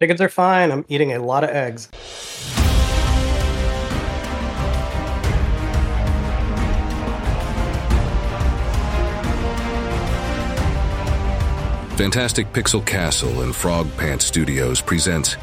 [0.00, 0.70] Chickens are fine.
[0.70, 1.86] I'm eating a lot of eggs.
[11.96, 15.36] Fantastic Pixel Castle and Frogpants Studios presents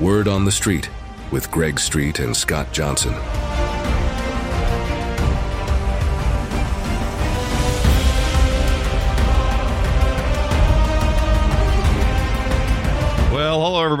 [0.00, 0.88] Word on the Street
[1.30, 3.12] with Greg Street and Scott Johnson.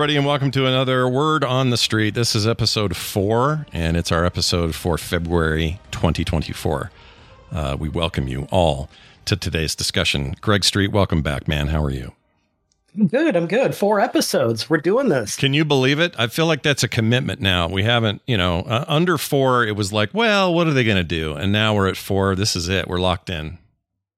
[0.02, 2.14] Everybody, and welcome to another Word on the Street.
[2.14, 6.90] This is episode four, and it's our episode for February 2024.
[7.52, 8.90] Uh, we welcome you all
[9.26, 10.34] to today's discussion.
[10.40, 11.68] Greg Street, welcome back, man.
[11.68, 12.10] How are you?
[12.98, 13.36] I'm good.
[13.36, 13.76] I'm good.
[13.76, 14.68] Four episodes.
[14.68, 15.36] We're doing this.
[15.36, 16.16] Can you believe it?
[16.18, 17.68] I feel like that's a commitment now.
[17.68, 20.96] We haven't, you know, uh, under four, it was like, well, what are they going
[20.96, 21.34] to do?
[21.34, 22.34] And now we're at four.
[22.34, 22.88] This is it.
[22.88, 23.56] We're locked in,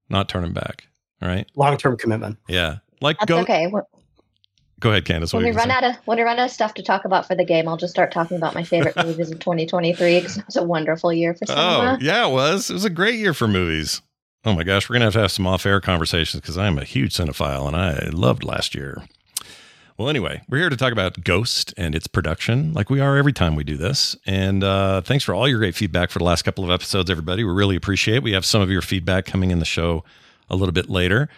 [0.09, 0.87] not turning back.
[1.21, 1.47] All right.
[1.55, 2.39] Long term commitment.
[2.49, 2.77] Yeah.
[3.03, 3.67] Like, That's go, okay.
[3.67, 3.83] When,
[4.81, 5.33] go ahead, Candace.
[5.33, 7.35] when we run out of when we run out of stuff to talk about for
[7.35, 10.57] the game, I'll just start talking about my favorite movies of 2023 because it was
[10.57, 11.99] a wonderful year for cinema.
[12.01, 12.71] Oh, yeah, it was.
[12.71, 14.03] It was a great year for movies.
[14.45, 17.15] Oh my gosh, we're gonna have to have some off-air conversations because I'm a huge
[17.15, 19.03] cinephile and I loved last year.
[19.97, 23.33] Well, anyway, we're here to talk about Ghost and its production, like we are every
[23.33, 24.17] time we do this.
[24.27, 27.45] And uh, thanks for all your great feedback for the last couple of episodes, everybody.
[27.45, 28.17] We really appreciate.
[28.17, 28.23] it.
[28.25, 30.03] We have some of your feedback coming in the show
[30.51, 31.29] a little bit later,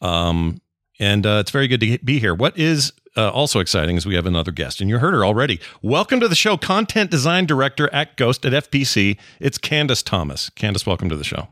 [0.00, 0.60] um,
[0.98, 2.34] and uh, it's very good to be here.
[2.34, 5.60] What is uh, also exciting is we have another guest, and you heard her already.
[5.82, 9.18] Welcome to the show, content design director at Ghost at FPC.
[9.40, 10.50] It's Candace Thomas.
[10.50, 11.48] Candace, welcome to the show.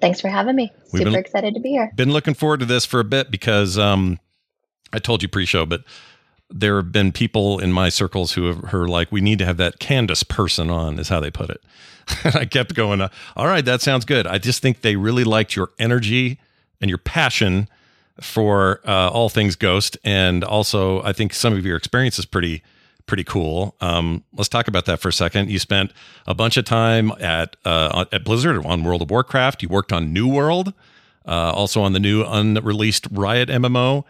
[0.00, 0.72] Thanks for having me.
[0.92, 1.92] We've Super been- excited to be here.
[1.94, 4.18] Been looking forward to this for a bit because um,
[4.92, 5.84] I told you pre-show, but
[6.50, 9.78] there have been people in my circles who have like, we need to have that
[9.78, 11.60] Candace person on, is how they put it.
[12.24, 14.26] and I kept going, uh, all right, that sounds good.
[14.26, 16.38] I just think they really liked your energy
[16.80, 17.68] and your passion
[18.20, 22.62] for uh, all things Ghost, and also I think some of your experience is pretty
[23.06, 23.76] pretty cool.
[23.80, 25.50] Um, let's talk about that for a second.
[25.50, 25.92] You spent
[26.26, 29.62] a bunch of time at uh, at Blizzard on World of Warcraft.
[29.62, 30.74] You worked on New World,
[31.26, 34.04] uh, also on the new unreleased Riot MMO.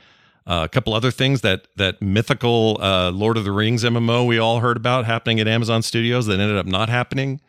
[0.46, 4.38] Uh, a couple other things that that mythical uh, Lord of the Rings MMO we
[4.38, 7.40] all heard about happening at Amazon Studios that ended up not happening.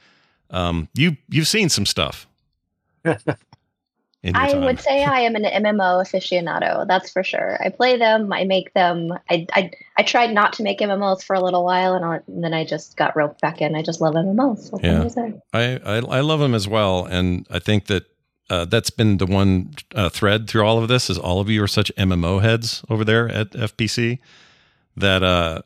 [0.49, 2.27] Um, you you've seen some stuff.
[4.33, 4.63] I time.
[4.63, 6.87] would say I am an MMO aficionado.
[6.87, 7.57] That's for sure.
[7.63, 8.33] I play them.
[8.33, 9.13] I make them.
[9.29, 12.43] I I, I tried not to make MMOs for a little while, and, I, and
[12.43, 13.75] then I just got roped back in.
[13.75, 14.71] I just love MMOs.
[14.71, 15.07] What Yeah.
[15.53, 18.05] I, I I love them as well, and I think that
[18.49, 21.61] uh, that's been the one uh, thread through all of this is all of you
[21.63, 24.19] are such MMO heads over there at FPC
[24.95, 25.61] that uh,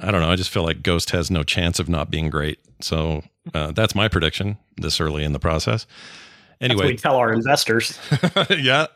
[0.00, 0.30] I don't know.
[0.30, 2.58] I just feel like Ghost has no chance of not being great.
[2.80, 3.22] So
[3.54, 5.86] uh, that's my prediction this early in the process.
[6.60, 7.98] That's what Anyway, we tell our investors.
[8.50, 8.86] yeah.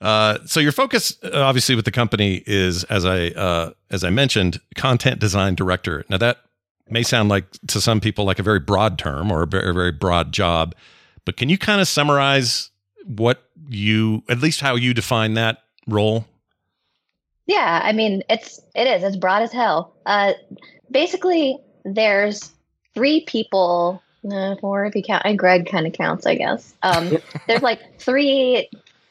[0.00, 4.10] Uh, so your focus, uh, obviously, with the company is, as I uh, as I
[4.10, 6.04] mentioned, content design director.
[6.08, 6.38] Now that
[6.88, 9.92] may sound like to some people like a very broad term or a very, very
[9.92, 10.74] broad job,
[11.24, 12.70] but can you kind of summarize
[13.04, 16.26] what you, at least how you define that role?
[17.46, 19.94] Yeah, I mean it's it is it's broad as hell.
[20.04, 20.32] Uh,
[20.90, 22.50] basically, there's
[22.94, 26.74] three people, uh, four if you count, and Greg kind of counts, I guess.
[26.82, 28.68] Um, there's like three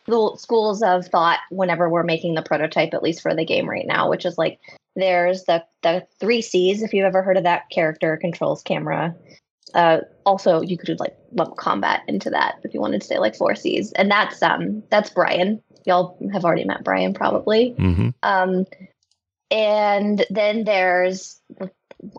[0.08, 3.88] little schools of thought whenever we're making the prototype, at least for the game right
[3.88, 4.60] now, which is like
[4.96, 9.16] there's the the three C's if you've ever heard of that character controls camera.
[9.74, 13.36] Uh, also, you could like lump combat into that if you wanted to say like
[13.36, 15.62] four C's, and that's um that's Brian.
[15.86, 17.76] Y'all have already met Brian probably.
[17.78, 18.10] Mm-hmm.
[18.24, 18.66] Um,
[19.52, 21.40] and then there's,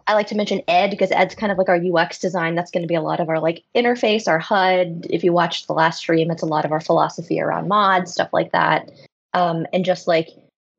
[0.07, 2.55] I like to mention Ed because Ed's kind of like our UX design.
[2.55, 5.07] That's going to be a lot of our like interface, our HUD.
[5.11, 8.31] If you watched the last stream, it's a lot of our philosophy around mods, stuff
[8.33, 8.91] like that.
[9.35, 10.31] Um, and just like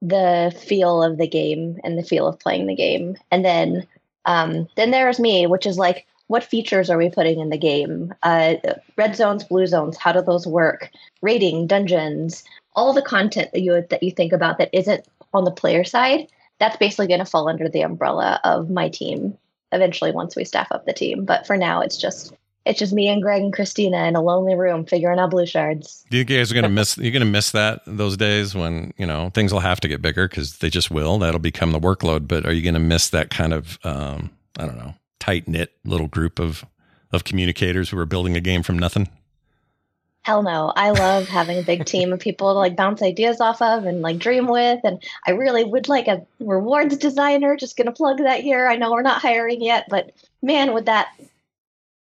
[0.02, 3.18] the feel of the game and the feel of playing the game.
[3.32, 3.88] And then,
[4.26, 8.14] um, then there's me, which is like, what features are we putting in the game?
[8.24, 8.56] Uh,
[8.98, 10.92] red zones, blue zones, how do those work?
[11.22, 12.44] Raiding, dungeons,
[12.76, 16.28] all the content that you that you think about that isn't on the player side,
[16.60, 19.38] that's basically going to fall under the umbrella of my team
[19.72, 21.26] eventually once we staff up the team.
[21.26, 22.34] But for now, it's just
[22.66, 26.06] it's just me and Greg and Christina in a lonely room figuring out blue shards.
[26.10, 26.98] Do you guys are gonna miss?
[26.98, 30.28] You're gonna miss that those days when you know things will have to get bigger
[30.28, 31.18] because they just will.
[31.20, 32.28] That'll become the workload.
[32.28, 36.08] But are you gonna miss that kind of um, I don't know tight knit little
[36.08, 36.66] group of
[37.12, 39.10] of communicators who are building a game from nothing?
[40.28, 40.74] Hell no.
[40.76, 44.02] I love having a big team of people to like bounce ideas off of and
[44.02, 44.82] like dream with.
[44.84, 47.56] And I really would like a rewards designer.
[47.56, 48.68] Just gonna plug that here.
[48.68, 51.08] I know we're not hiring yet, but man, would that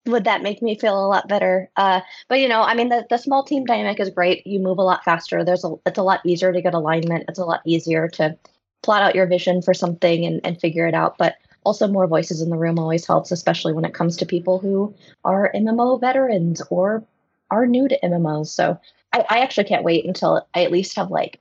[0.07, 1.69] would that make me feel a lot better?
[1.77, 2.01] Uh,
[2.31, 4.47] but you know, I mean, the, the small team dynamic is great.
[4.47, 5.45] You move a lot faster.
[5.45, 7.27] There's a it's a lot easier to get alignment.
[7.29, 8.39] It's a lot easier to
[8.83, 11.19] plot out your vision for something and, and figure it out.
[11.19, 11.35] But
[11.65, 14.95] also more voices in the room always helps, especially when it comes to people who
[15.27, 17.05] are MMO veterans or
[17.51, 18.49] are new to MMOs.
[18.49, 18.79] So
[19.13, 21.41] I, I actually can't wait until I at least have like,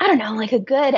[0.00, 0.96] I don't know, like a good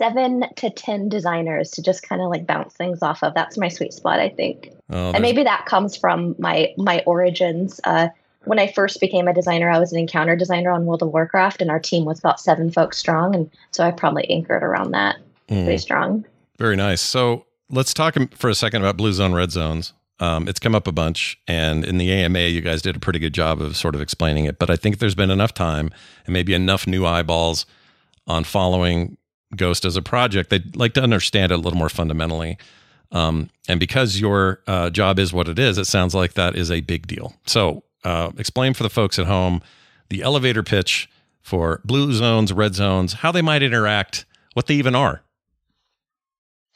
[0.00, 3.34] seven to ten designers to just kind of like bounce things off of.
[3.34, 4.70] That's my sweet spot, I think.
[4.90, 7.80] Oh, and maybe that comes from my my origins.
[7.84, 8.08] Uh,
[8.44, 11.62] when I first became a designer, I was an encounter designer on World of Warcraft,
[11.62, 15.16] and our team was about seven folks strong, and so I probably anchored around that
[15.48, 15.64] mm.
[15.64, 16.26] pretty strong.
[16.58, 17.00] Very nice.
[17.00, 19.92] So let's talk for a second about blue zone, red zones.
[20.20, 23.18] Um, it's come up a bunch, and in the AMA, you guys did a pretty
[23.18, 24.58] good job of sort of explaining it.
[24.58, 25.90] But I think there's been enough time
[26.24, 27.66] and maybe enough new eyeballs
[28.26, 29.16] on following
[29.56, 30.50] Ghost as a project.
[30.50, 32.58] They'd like to understand it a little more fundamentally.
[33.12, 36.70] Um, and because your uh, job is what it is, it sounds like that is
[36.70, 37.34] a big deal.
[37.46, 39.62] So, uh, explain for the folks at home
[40.10, 41.08] the elevator pitch
[41.40, 44.24] for blue zones, red zones, how they might interact,
[44.54, 45.22] what they even are.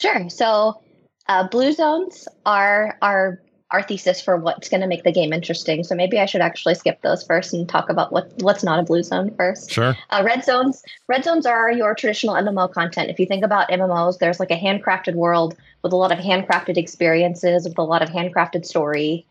[0.00, 0.29] Sure.
[0.31, 0.81] So
[1.29, 3.41] uh, blue zones are are
[3.71, 5.85] our thesis for what's going to make the game interesting.
[5.85, 8.83] So maybe I should actually skip those first and talk about what what's not a
[8.83, 9.71] blue zone first.
[9.71, 9.95] Sure.
[10.11, 10.83] Uh, red zones.
[11.07, 13.11] Red zones are your traditional MMO content.
[13.11, 16.79] If you think about MMOs, there's like a handcrafted world with a lot of handcrafted
[16.79, 19.27] experiences, with a lot of handcrafted story,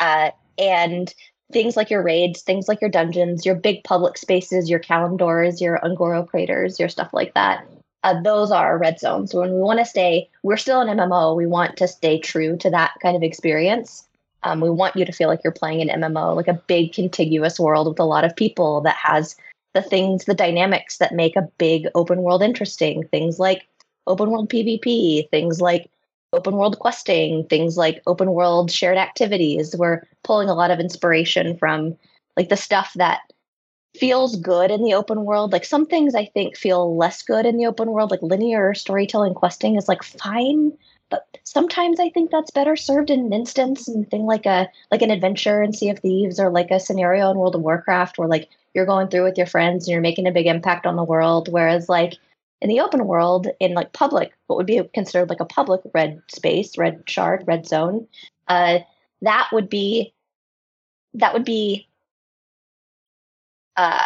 [0.00, 1.14] uh, and
[1.52, 5.78] things like your raids, things like your dungeons, your big public spaces, your Kalimdors, your
[5.82, 7.66] Un'Goro craters, your stuff like that
[8.04, 9.34] uh, those are red zones.
[9.34, 11.36] When we want to stay, we're still an MMO.
[11.36, 14.06] We want to stay true to that kind of experience.
[14.42, 17.60] Um, we want you to feel like you're playing an MMO, like a big contiguous
[17.60, 19.36] world with a lot of people that has
[19.74, 23.06] the things, the dynamics that make a big open world interesting.
[23.08, 23.66] Things like
[24.06, 25.88] open world PvP, things like
[26.32, 29.76] open world questing, things like open world shared activities.
[29.76, 31.96] We're pulling a lot of inspiration from
[32.36, 33.20] like the stuff that
[33.94, 35.52] feels good in the open world.
[35.52, 39.34] Like some things I think feel less good in the open world, like linear storytelling
[39.34, 40.72] questing is like fine,
[41.10, 45.02] but sometimes I think that's better served in an instance and thing like a like
[45.02, 48.28] an adventure in Sea of Thieves or like a scenario in World of Warcraft where
[48.28, 51.04] like you're going through with your friends and you're making a big impact on the
[51.04, 51.50] world.
[51.52, 52.14] Whereas like
[52.62, 56.22] in the open world, in like public, what would be considered like a public red
[56.28, 58.06] space, red shard, red zone,
[58.48, 58.78] uh,
[59.20, 60.14] that would be
[61.14, 61.88] that would be
[63.76, 64.04] uh,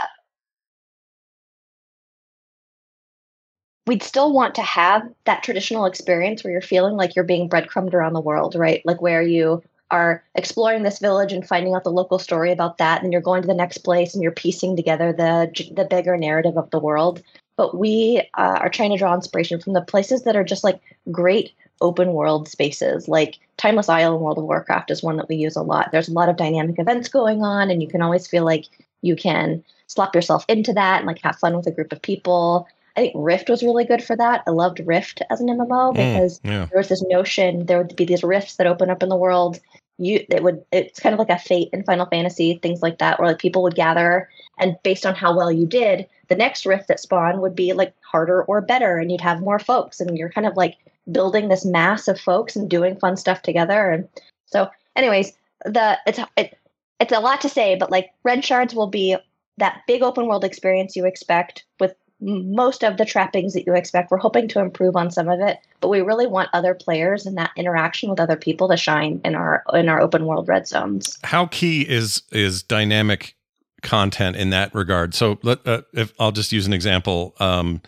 [3.86, 7.94] we'd still want to have that traditional experience where you're feeling like you're being breadcrumbed
[7.94, 8.82] around the world, right?
[8.84, 13.02] Like where you are exploring this village and finding out the local story about that,
[13.02, 16.56] and you're going to the next place and you're piecing together the the bigger narrative
[16.56, 17.22] of the world.
[17.56, 20.80] But we uh, are trying to draw inspiration from the places that are just like
[21.10, 23.06] great open world spaces.
[23.08, 25.90] Like Timeless Isle in World of Warcraft is one that we use a lot.
[25.92, 28.64] There's a lot of dynamic events going on, and you can always feel like
[29.06, 32.68] you can slap yourself into that and like have fun with a group of people.
[32.96, 34.42] I think Rift was really good for that.
[34.46, 36.66] I loved Rift as an MMO mm, because mm, yeah.
[36.66, 39.60] there was this notion there would be these rifts that open up in the world.
[39.98, 43.18] You it would it's kind of like a fate in Final Fantasy, things like that,
[43.18, 46.88] where like people would gather and based on how well you did, the next rift
[46.88, 50.30] that spawned would be like harder or better, and you'd have more folks, and you're
[50.30, 50.76] kind of like
[51.10, 53.90] building this mass of folks and doing fun stuff together.
[53.90, 54.08] And
[54.46, 55.32] so, anyways,
[55.64, 56.58] the it's it,
[57.00, 59.16] it's a lot to say, but like red shards will be
[59.58, 64.10] that big open world experience you expect with most of the trappings that you expect.
[64.10, 67.36] We're hoping to improve on some of it, but we really want other players and
[67.36, 71.18] that interaction with other people to shine in our in our open world red zones.
[71.24, 73.36] How key is is dynamic
[73.82, 75.14] content in that regard?
[75.14, 77.34] So let uh, if I'll just use an example.
[77.38, 77.82] Um,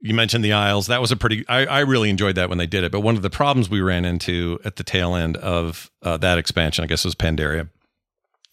[0.00, 0.86] you mentioned the Isles.
[0.86, 1.44] That was a pretty.
[1.48, 2.92] I, I, really enjoyed that when they did it.
[2.92, 6.38] But one of the problems we ran into at the tail end of uh, that
[6.38, 7.70] expansion, I guess, was Pandaria,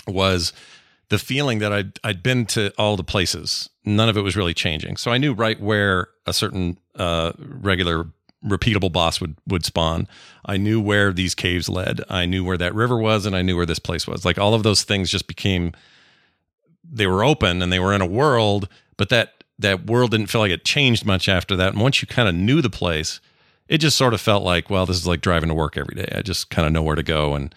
[0.08, 0.54] was
[1.10, 3.70] the feeling that I'd I'd been to all the places.
[3.86, 4.98] None of it was really changing.
[4.98, 8.08] So I knew right where a certain uh, regular
[8.46, 10.08] repeatable boss would would spawn.
[10.46, 12.02] I knew where these caves led.
[12.10, 14.26] I knew where that river was, and I knew where this place was.
[14.26, 15.74] Like all of those things just became
[16.84, 18.68] they were open and they were in a world,
[18.98, 21.74] but that that world didn't feel like it changed much after that.
[21.74, 23.20] And once you kind of knew the place,
[23.68, 26.12] it just sort of felt like, well, this is like driving to work every day.
[26.16, 27.54] I just kind of know where to go and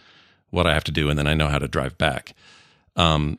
[0.56, 2.34] what I have to do, and then I know how to drive back.
[2.96, 3.38] Um,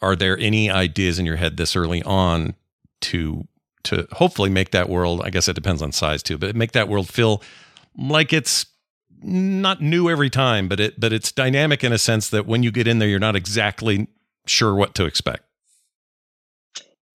[0.00, 2.54] are there any ideas in your head this early on
[3.02, 3.46] to
[3.84, 5.20] to hopefully make that world?
[5.24, 7.42] I guess it depends on size too, but make that world feel
[7.98, 8.66] like it's
[9.22, 12.70] not new every time, but it but it's dynamic in a sense that when you
[12.70, 14.08] get in there, you're not exactly
[14.46, 15.42] sure what to expect.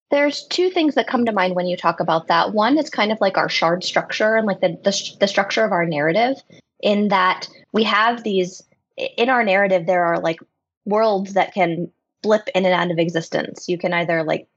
[0.10, 2.54] There's two things that come to mind when you talk about that.
[2.54, 5.74] One is kind of like our shard structure and like the, the, the structure of
[5.74, 6.42] our narrative,
[6.80, 8.64] in that we have these
[8.98, 9.86] in our narrative.
[9.86, 10.40] There are like
[10.86, 13.70] worlds that can blip in and out of existence.
[13.70, 14.48] You can either like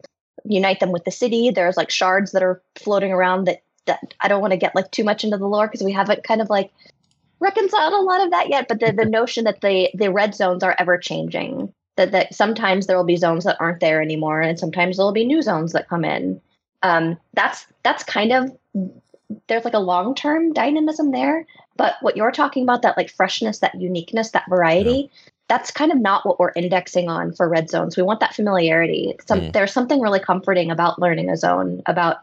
[0.45, 1.51] unite them with the city.
[1.51, 4.91] There's like shards that are floating around that that I don't want to get like
[4.91, 6.71] too much into the lore because we haven't kind of like
[7.41, 8.67] reconciled a lot of that yet.
[8.69, 11.73] But the the notion that the the red zones are ever changing.
[11.97, 15.13] That that sometimes there will be zones that aren't there anymore, and sometimes there will
[15.13, 16.41] be new zones that come in.
[16.83, 18.57] Um, that's that's kind of
[19.49, 21.47] there's like a long term dynamism there.
[21.81, 25.31] But what you're talking about, that like freshness, that uniqueness, that variety, yeah.
[25.49, 27.97] that's kind of not what we're indexing on for red zones.
[27.97, 29.15] We want that familiarity.
[29.27, 29.53] Some, mm.
[29.55, 32.19] There's something really comforting about learning a zone, about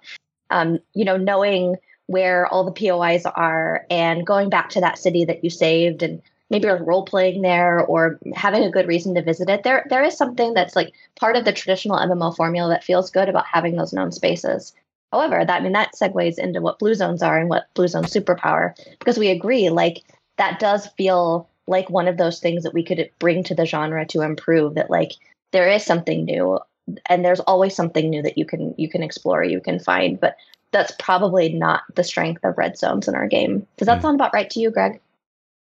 [0.51, 5.25] um, you know knowing where all the POIs are and going back to that city
[5.25, 6.21] that you saved and
[6.51, 9.63] maybe like role playing there or having a good reason to visit it.
[9.63, 13.27] There there is something that's like part of the traditional MMO formula that feels good
[13.27, 14.75] about having those known spaces.
[15.11, 18.03] However, that I mean that segues into what blue zones are and what blue zone
[18.03, 20.03] superpower because we agree like
[20.37, 24.05] that does feel like one of those things that we could bring to the genre
[24.07, 25.13] to improve that like
[25.51, 26.59] there is something new
[27.07, 30.35] and there's always something new that you can you can explore you can find but
[30.71, 33.65] that's probably not the strength of red zones in our game.
[33.77, 34.01] Does that mm.
[34.01, 34.99] sound about right to you greg?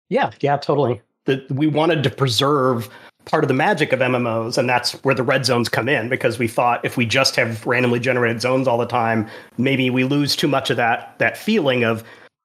[0.09, 1.01] Yeah yeah totally.
[1.25, 2.89] That we wanted to preserve
[3.25, 6.39] part of the magic of MMOs, and that's where the red zones come in because
[6.39, 9.27] we thought if we just have randomly generated zones all the time,
[9.57, 12.03] maybe we lose too much of that that feeling of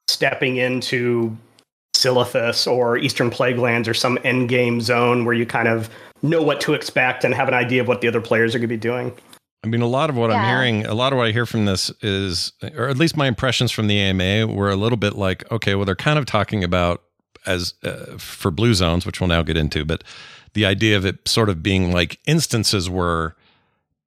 [0.09, 1.37] stepping into
[1.97, 5.91] Silithus or Eastern Plaguelands or some end game zone where you kind of
[6.23, 8.69] know what to expect and have an idea of what the other players are going
[8.69, 9.13] to be doing.
[9.65, 10.37] I mean, a lot of what yeah.
[10.37, 13.27] I'm hearing, a lot of what I hear from this is, or at least my
[13.27, 16.63] impressions from the AMA were a little bit like, okay, well, they're kind of talking
[16.63, 17.03] about
[17.47, 20.05] as uh, for blue zones, which we'll now get into, but
[20.55, 23.35] the idea of it sort of being like instances were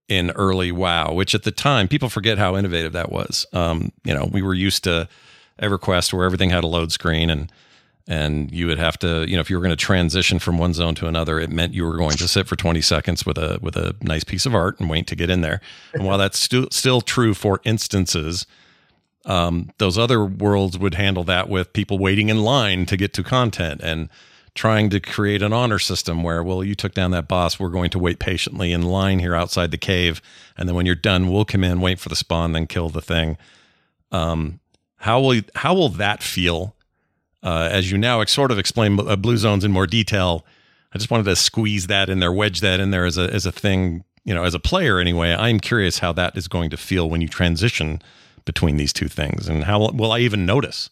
[0.08, 3.46] in early WoW, which at the time people forget how innovative that was.
[3.54, 5.08] Um, you know, we were used to
[5.62, 7.52] EverQuest where everything had a load screen and
[8.08, 10.74] and you would have to, you know, if you were going to transition from one
[10.74, 13.60] zone to another, it meant you were going to sit for 20 seconds with a
[13.62, 15.62] with a nice piece of art and wait to get in there.
[15.94, 18.46] And while that's still still true for instances,
[19.26, 23.24] um, those other worlds would handle that with people waiting in line to get to
[23.24, 24.10] content and
[24.54, 27.60] trying to create an honor system where, well, you took down that boss.
[27.60, 30.22] We're going to wait patiently in line here outside the cave.
[30.58, 33.02] And then when you're done, we'll come in, wait for the spawn, then kill the
[33.02, 33.38] thing.
[34.12, 34.60] Um,
[34.98, 36.76] how will, how will that feel
[37.44, 40.46] uh, as you now sort of explain uh, blue zones in more detail?
[40.94, 43.46] I just wanted to squeeze that in there, wedge that in there as a, as
[43.46, 45.34] a thing, you know, as a player anyway.
[45.34, 48.02] I'm curious how that is going to feel when you transition
[48.44, 50.90] between these two things and how will I even notice?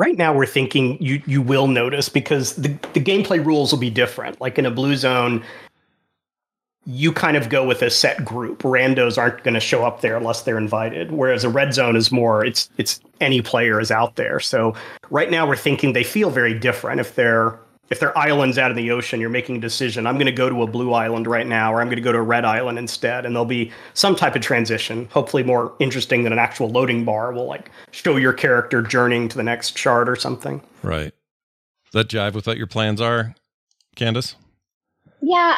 [0.00, 3.90] Right now we're thinking you you will notice because the, the gameplay rules will be
[3.90, 4.40] different.
[4.40, 5.44] Like in a blue zone,
[6.86, 8.62] you kind of go with a set group.
[8.62, 11.12] Randos aren't going to show up there unless they're invited.
[11.12, 14.40] Whereas a red zone is more it's it's any player is out there.
[14.40, 14.74] So
[15.10, 17.58] right now we're thinking they feel very different if they're
[17.90, 20.06] if they're islands out in the ocean, you're making a decision.
[20.06, 22.12] I'm going to go to a blue island right now, or I'm going to go
[22.12, 23.26] to a red island instead.
[23.26, 27.32] And there'll be some type of transition, hopefully more interesting than an actual loading bar
[27.32, 30.62] will like show your character journeying to the next shard or something.
[30.82, 31.12] Right.
[31.90, 33.34] Does that jive with what your plans are,
[33.96, 34.36] Candace?
[35.22, 35.56] Yeah,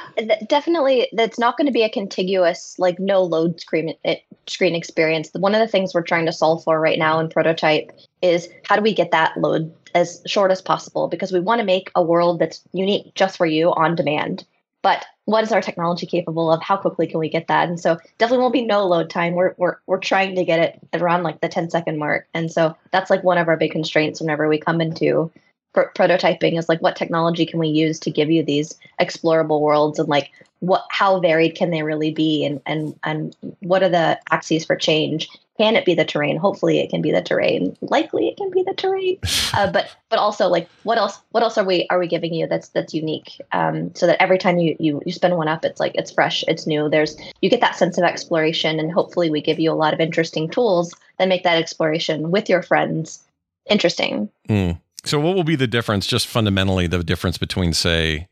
[0.49, 1.09] definitely.
[1.12, 5.31] That's not going to be a contiguous, like no load screen eh, screen experience.
[5.35, 8.75] One of the things we're trying to solve for right now in prototype is how
[8.75, 12.03] do we get that load as short as possible because we want to make a
[12.03, 14.45] world that's unique just for you on demand.
[14.83, 16.61] But what is our technology capable of?
[16.63, 17.69] How quickly can we get that?
[17.69, 19.35] And so definitely won't be no load time.
[19.35, 22.27] We're we're we're trying to get it around like the 10 second mark.
[22.35, 25.31] And so that's like one of our big constraints whenever we come into
[25.75, 30.09] prototyping is like what technology can we use to give you these explorable worlds and
[30.09, 30.31] like
[30.61, 34.77] what how varied can they really be and and and what are the axes for
[34.77, 36.37] change can it be the terrain?
[36.37, 37.76] Hopefully it can be the terrain.
[37.82, 39.18] Likely it can be the terrain.
[39.54, 42.47] Uh, but but also like what else what else are we are we giving you
[42.47, 43.38] that's that's unique?
[43.52, 46.42] Um, so that every time you, you you spin one up it's like it's fresh
[46.49, 46.88] it's new.
[46.88, 50.00] There's you get that sense of exploration and hopefully we give you a lot of
[50.00, 53.23] interesting tools that make that exploration with your friends
[53.66, 54.30] interesting.
[54.49, 54.80] Mm.
[55.04, 58.28] So, what will be the difference, just fundamentally, the difference between, say,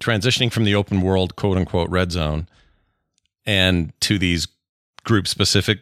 [0.00, 2.48] transitioning from the open world, quote unquote, red zone,
[3.46, 4.48] and to these
[5.04, 5.80] group specific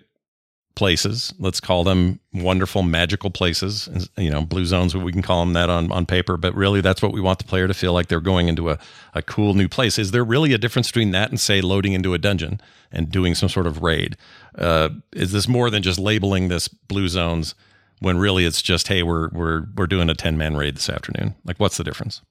[0.80, 1.34] places?
[1.38, 4.08] Let's call them wonderful, magical places.
[4.16, 7.02] You know, blue zones, we can call them that on, on paper, but really that's
[7.02, 8.78] what we want the player to feel like they're going into a,
[9.12, 9.98] a cool new place.
[9.98, 13.34] Is there really a difference between that and, say, loading into a dungeon and doing
[13.34, 14.16] some sort of raid?
[14.54, 17.54] Uh, is this more than just labeling this blue zones?
[18.02, 21.34] when really it's just hey we're we're we're doing a 10 man raid this afternoon
[21.44, 22.22] like what's the difference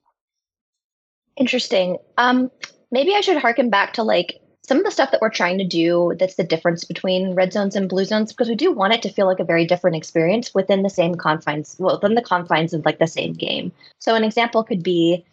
[1.36, 2.50] interesting um
[2.90, 4.40] maybe i should harken back to like
[4.70, 7.74] some of the stuff that we're trying to do that's the difference between red zones
[7.74, 10.54] and blue zones because we do want it to feel like a very different experience
[10.54, 14.22] within the same confines well within the confines of like the same game so an
[14.22, 15.24] example could be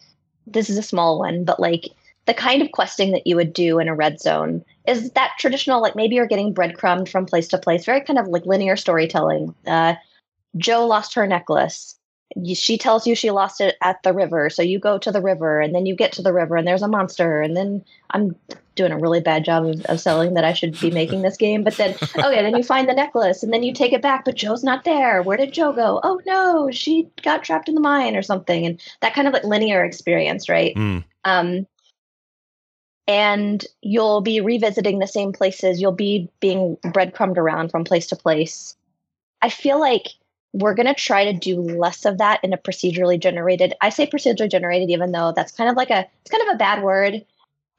[0.48, 1.92] this is a small one but like
[2.26, 5.82] the kind of questing that you would do in a red zone is that traditional,
[5.82, 9.56] like maybe you're getting breadcrumbed from place to place, very kind of like linear storytelling.
[9.66, 9.96] Uh,
[10.58, 11.97] Jo lost her necklace.
[12.54, 14.50] She tells you she lost it at the river.
[14.50, 16.82] So you go to the river and then you get to the river and there's
[16.82, 17.42] a monster.
[17.42, 18.36] And then I'm
[18.76, 21.64] doing a really bad job of, of selling that I should be making this game.
[21.64, 24.36] But then, okay, then you find the necklace and then you take it back, but
[24.36, 25.24] joe's not there.
[25.24, 26.02] Where did joe go?
[26.04, 28.66] Oh no, she got trapped in the mine or something.
[28.66, 30.76] And that kind of like linear experience, right?
[30.76, 31.06] Mm.
[31.24, 31.66] Um,
[33.08, 35.82] and you'll be revisiting the same places.
[35.82, 38.76] You'll be being breadcrumbed around from place to place.
[39.42, 40.08] I feel like
[40.58, 43.74] we're going to try to do less of that in a procedurally generated.
[43.82, 46.58] I say procedurally generated, even though that's kind of like a it's kind of a
[46.58, 47.26] bad word.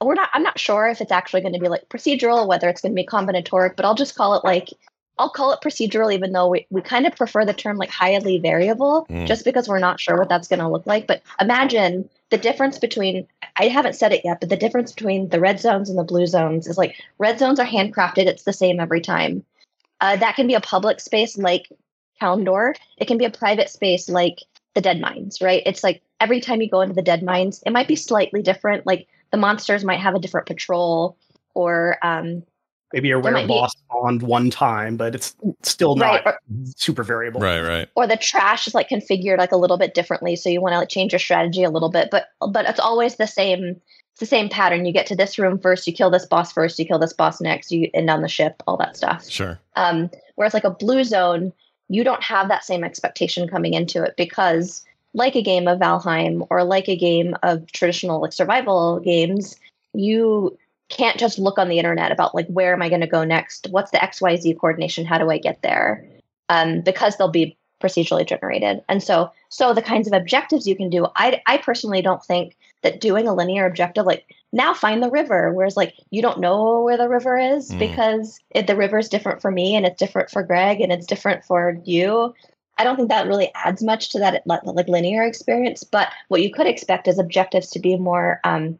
[0.00, 0.30] We're not.
[0.32, 3.02] I'm not sure if it's actually going to be like procedural, whether it's going to
[3.02, 4.68] be combinatoric, but I'll just call it like
[5.18, 8.38] I'll call it procedural, even though we, we kind of prefer the term like highly
[8.38, 9.26] variable, Mm.
[9.26, 11.08] just because we're not sure what that's going to look like.
[11.08, 15.40] But imagine the difference between, I haven't said it yet, but the difference between the
[15.40, 18.78] red zones and the blue zones is like red zones are handcrafted, it's the same
[18.78, 19.44] every time.
[20.00, 21.68] Uh, that can be a public space like
[22.20, 24.38] Kalimdor, it can be a private space like
[24.74, 25.62] the Deadmines, right?
[25.66, 28.86] It's like every time you go into the Deadmines, it might be slightly different.
[28.86, 31.16] Like the monsters might have a different patrol
[31.54, 32.42] or um,
[32.94, 36.34] Maybe you're There aware might be- boss spawned one time, but it's still right not
[36.34, 36.40] or,
[36.74, 37.38] super variable.
[37.40, 37.88] Right, right.
[37.96, 40.78] or the trash is like configured like a little bit differently so you want to
[40.78, 43.78] like change your strategy a little bit but but it's always the same
[44.12, 46.78] it's the same pattern you get to this room first you kill this boss first
[46.78, 49.58] you kill this boss next you end on the ship all that stuff Sure.
[49.76, 51.52] um, whereas like a blue zone
[51.88, 56.46] you don't have that same expectation coming into it because like a game of valheim
[56.50, 59.56] or like a game of traditional like survival games
[59.94, 60.56] you
[60.88, 63.66] can't just look on the internet about like where am i going to go next?
[63.70, 65.04] What's the xyz coordination?
[65.04, 66.06] How do i get there?
[66.48, 68.82] Um, because they'll be procedurally generated.
[68.88, 72.56] And so so the kinds of objectives you can do i i personally don't think
[72.82, 76.82] that doing a linear objective like now find the river whereas like you don't know
[76.82, 77.78] where the river is Mm.
[77.78, 81.06] because it, the river is different for me and it's different for greg and it's
[81.06, 82.34] different for you.
[82.78, 86.52] I don't think that really adds much to that like, linear experience but what you
[86.52, 88.78] could expect is objectives to be more um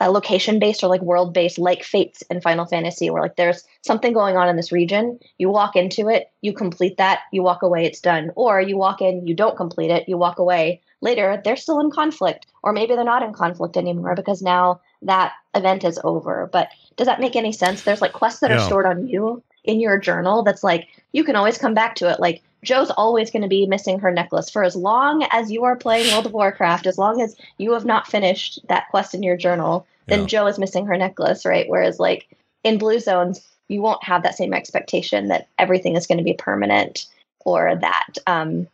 [0.00, 3.64] uh, location based or like world based like fates in final fantasy where like there's
[3.82, 5.18] something going on in this region.
[5.38, 8.32] You walk into it you complete that you walk away it's done.
[8.34, 11.90] Or you walk in you don't complete it you walk away later they're still in
[11.90, 16.68] conflict or maybe they're not in conflict anymore because now that event is over but
[16.96, 18.56] does that make any sense there's like quests that Yeah.
[18.56, 22.08] are stored on you in your journal that's like you can always come back to
[22.10, 25.64] it like joe's always going to be missing her necklace for as long as you
[25.64, 29.22] are playing world of warcraft as long as you have not finished that quest in
[29.22, 30.26] your journal then Yeah.
[30.26, 32.28] joe is missing her necklace right whereas like
[32.64, 36.34] in blue zones you won't have that same expectation that everything is going to be
[36.34, 37.06] permanent
[37.44, 38.68] or that um,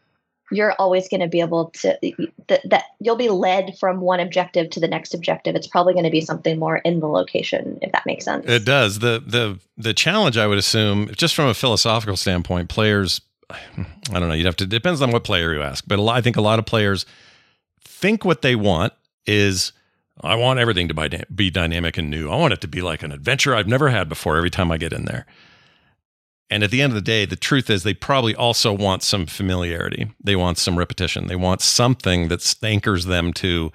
[0.50, 1.98] you're always going to be able to
[2.48, 6.04] that, that you'll be led from one objective to the next objective it's probably going
[6.04, 9.00] to be something more in the location if that makes sense It does.
[9.00, 14.28] The the the challenge I would assume, just from a philosophical standpoint, players I don't
[14.28, 15.84] know, you'd have to depends on what player you ask.
[15.86, 17.06] But lot, I think a lot of players
[17.82, 18.92] think what they want
[19.26, 19.72] is
[20.20, 22.30] I want everything to be dynamic and new.
[22.30, 24.78] I want it to be like an adventure I've never had before every time I
[24.78, 25.26] get in there.
[26.50, 29.26] And at the end of the day, the truth is they probably also want some
[29.26, 30.10] familiarity.
[30.22, 31.26] They want some repetition.
[31.26, 33.70] They want something that anchors them to,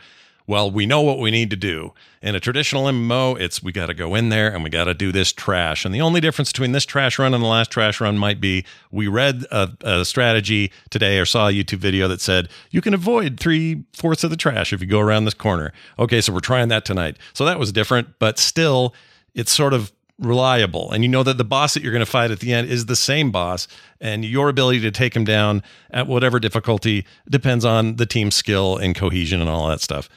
[0.48, 1.94] well, we know what we need to do.
[2.24, 4.96] In a traditional MMO, it's we got to go in there and we got to
[4.96, 5.86] do this trash.
[5.86, 8.66] And the only difference between this trash run and the last trash run might be
[8.90, 12.96] we read a, a strategy today or saw a YouTube video that said you can
[12.96, 15.74] avoid three fourths of the trash if you go around this corner.
[16.00, 17.18] Okay, so we're trying that tonight.
[17.34, 18.96] So that was different, but still,
[19.36, 19.92] it's sort of
[20.26, 20.92] reliable.
[20.92, 22.86] And you know that the boss that you're going to fight at the end is
[22.86, 23.68] the same boss
[24.02, 28.78] and your ability to take him down at whatever difficulty depends on the team skill
[28.78, 30.10] and cohesion and all that stuff.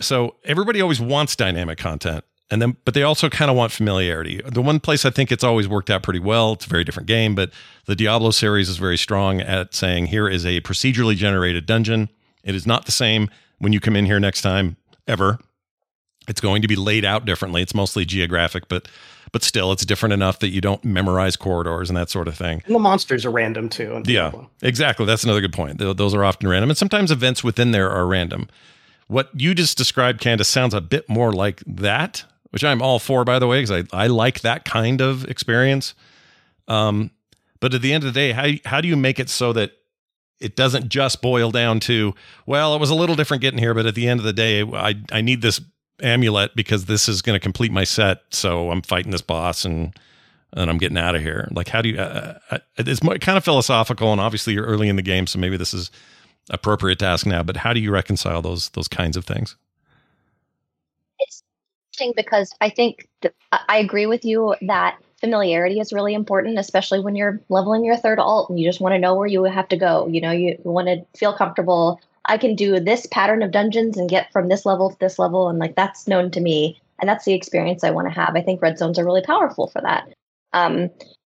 [0.00, 4.40] So everybody always wants dynamic content and then but they also kind of want familiarity.
[4.44, 7.06] The one place i think it's always worked out pretty well it's a very different
[7.06, 7.50] game but
[7.86, 12.08] the diablo series is very strong at saying here is a procedurally generated dungeon.
[12.42, 15.38] It is not the same when you come in here next time ever
[16.30, 17.60] it's going to be laid out differently.
[17.60, 18.88] It's mostly geographic, but
[19.32, 22.62] but still, it's different enough that you don't memorize corridors and that sort of thing.
[22.66, 24.02] And the monsters are random too.
[24.06, 25.06] Yeah, exactly.
[25.06, 25.78] That's another good point.
[25.78, 28.48] Those are often random, and sometimes events within there are random.
[29.08, 33.24] What you just described, Candace, sounds a bit more like that, which I'm all for,
[33.24, 35.94] by the way, because I, I like that kind of experience.
[36.68, 37.10] Um,
[37.58, 39.72] but at the end of the day, how how do you make it so that
[40.38, 42.14] it doesn't just boil down to
[42.46, 44.62] well, it was a little different getting here, but at the end of the day,
[44.62, 45.60] I I need this
[46.02, 49.94] amulet because this is going to complete my set, so I'm fighting this boss and
[50.52, 51.48] and I'm getting out of here.
[51.52, 51.98] Like, how do you?
[51.98, 55.38] Uh, uh, it's more, kind of philosophical, and obviously you're early in the game, so
[55.38, 55.90] maybe this is
[56.50, 57.42] appropriate to ask now.
[57.42, 59.56] But how do you reconcile those those kinds of things?
[61.20, 61.42] It's
[61.92, 67.00] interesting because I think th- I agree with you that familiarity is really important, especially
[67.00, 69.68] when you're leveling your third alt and you just want to know where you have
[69.68, 70.08] to go.
[70.08, 72.00] You know, you want to feel comfortable.
[72.30, 75.48] I can do this pattern of dungeons and get from this level to this level,
[75.48, 78.36] and like that's known to me, and that's the experience I want to have.
[78.36, 80.08] I think red zones are really powerful for that.
[80.52, 80.90] Um,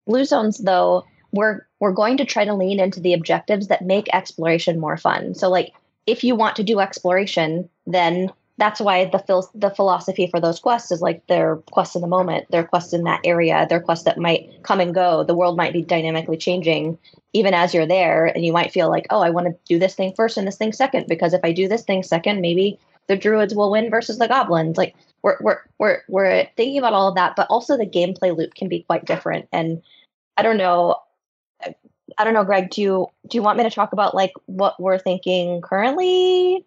[0.07, 4.07] blue zones, though, we're we're going to try to lean into the objectives that make
[4.13, 5.35] exploration more fun.
[5.35, 5.73] So, like,
[6.07, 10.61] if you want to do exploration, then that's why the phil- the philosophy for those
[10.61, 14.05] quests is like they're quests in the moment, they're quests in that area, they're quests
[14.05, 15.25] that might come and go.
[15.25, 16.99] The world might be dynamically changing
[17.33, 19.95] even as you're there, and you might feel like, oh, I want to do this
[19.95, 23.17] thing first and this thing second because if I do this thing second, maybe the
[23.17, 24.77] druids will win versus the goblins.
[24.77, 28.55] Like we're we're we're we're thinking about all of that, but also the gameplay loop
[28.55, 29.49] can be quite different.
[29.53, 29.83] And
[30.37, 30.97] I don't know.
[32.19, 32.71] I don't know, Greg.
[32.71, 36.67] Do you do you want me to talk about like what we're thinking currently?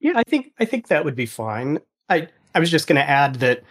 [0.00, 1.78] Yeah, I think I think that would be fine.
[2.08, 3.62] I I was just going to add that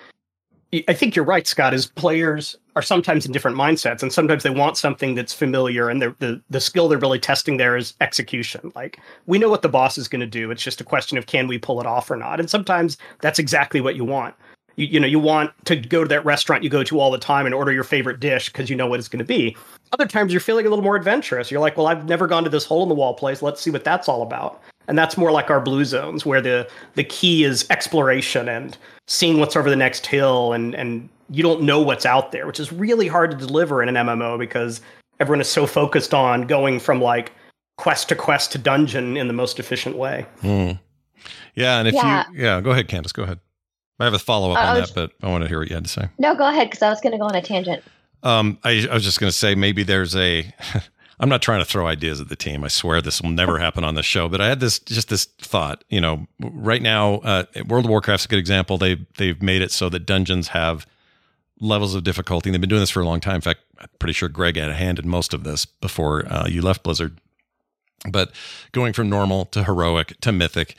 [0.88, 1.74] I think you're right, Scott.
[1.74, 6.02] Is players are sometimes in different mindsets, and sometimes they want something that's familiar, and
[6.02, 8.72] the the skill they're really testing there is execution.
[8.76, 11.26] Like we know what the boss is going to do; it's just a question of
[11.26, 12.40] can we pull it off or not.
[12.40, 14.36] And sometimes that's exactly what you want.
[14.76, 17.18] You, you know, you want to go to that restaurant you go to all the
[17.18, 19.58] time and order your favorite dish because you know what it's going to be.
[19.92, 21.50] Other times you're feeling a little more adventurous.
[21.50, 23.42] You're like, well, I've never gone to this hole in the wall place.
[23.42, 26.68] Let's see what that's all about and that's more like our blue zones where the
[26.96, 31.62] the key is exploration and seeing what's over the next hill and and you don't
[31.62, 34.82] know what's out there which is really hard to deliver in an mmo because
[35.22, 37.32] everyone is so focused on going from like
[37.78, 40.78] quest to quest to dungeon in the most efficient way mm.
[41.56, 42.26] yeah and if yeah.
[42.34, 43.40] you yeah go ahead candace go ahead
[44.00, 45.86] i have a follow-up uh, on that but i want to hear what you had
[45.86, 47.82] to say no go ahead because i was going to go on a tangent
[48.22, 50.54] um, I, I was just going to say maybe there's a
[51.20, 52.64] I'm not trying to throw ideas at the team.
[52.64, 54.30] I swear this will never happen on this show.
[54.30, 55.84] But I had this just this thought.
[55.90, 58.78] You know, right now, uh, World of Warcraft's a good example.
[58.78, 60.88] They they've made it so that dungeons have
[61.60, 62.50] levels of difficulty.
[62.50, 63.36] And they've been doing this for a long time.
[63.36, 66.48] In fact, I'm pretty sure Greg had a hand in most of this before uh,
[66.48, 67.20] you left Blizzard.
[68.10, 68.32] But
[68.72, 70.76] going from normal to heroic to mythic,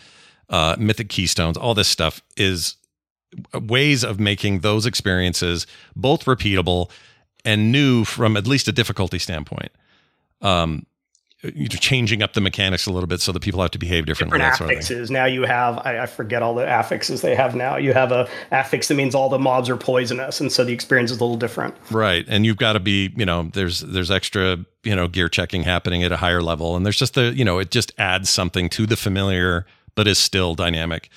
[0.48, 2.76] uh, mythic keystones, all this stuff is
[3.52, 6.90] ways of making those experiences both repeatable
[7.44, 9.70] and new from at least a difficulty standpoint
[10.42, 10.86] um,
[11.42, 14.38] you're changing up the mechanics a little bit so that people have to behave differently.
[14.38, 14.88] Different affixes.
[14.88, 17.76] Sort of now you have, I, I, forget all the affixes they have now.
[17.76, 21.10] You have a affix that means all the mobs are poisonous, and so the experience
[21.10, 21.74] is a little different.
[21.90, 25.62] Right, and you've got to be, you know, there's there's extra, you know, gear checking
[25.62, 28.68] happening at a higher level, and there's just the, you know, it just adds something
[28.70, 31.08] to the familiar, but is still dynamic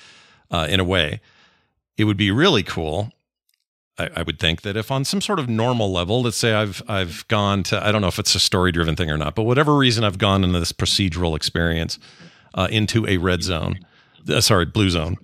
[0.50, 1.20] uh, in a way.
[1.98, 3.12] It would be really cool
[3.98, 6.82] I, I, would think that if on some sort of normal level, let's say I've
[6.88, 9.44] I've gone to I don't know if it's a story driven thing or not, but
[9.44, 11.98] whatever reason I've gone into this procedural experience
[12.54, 13.78] uh, into a red zone,
[14.28, 15.16] uh, sorry, blue zone.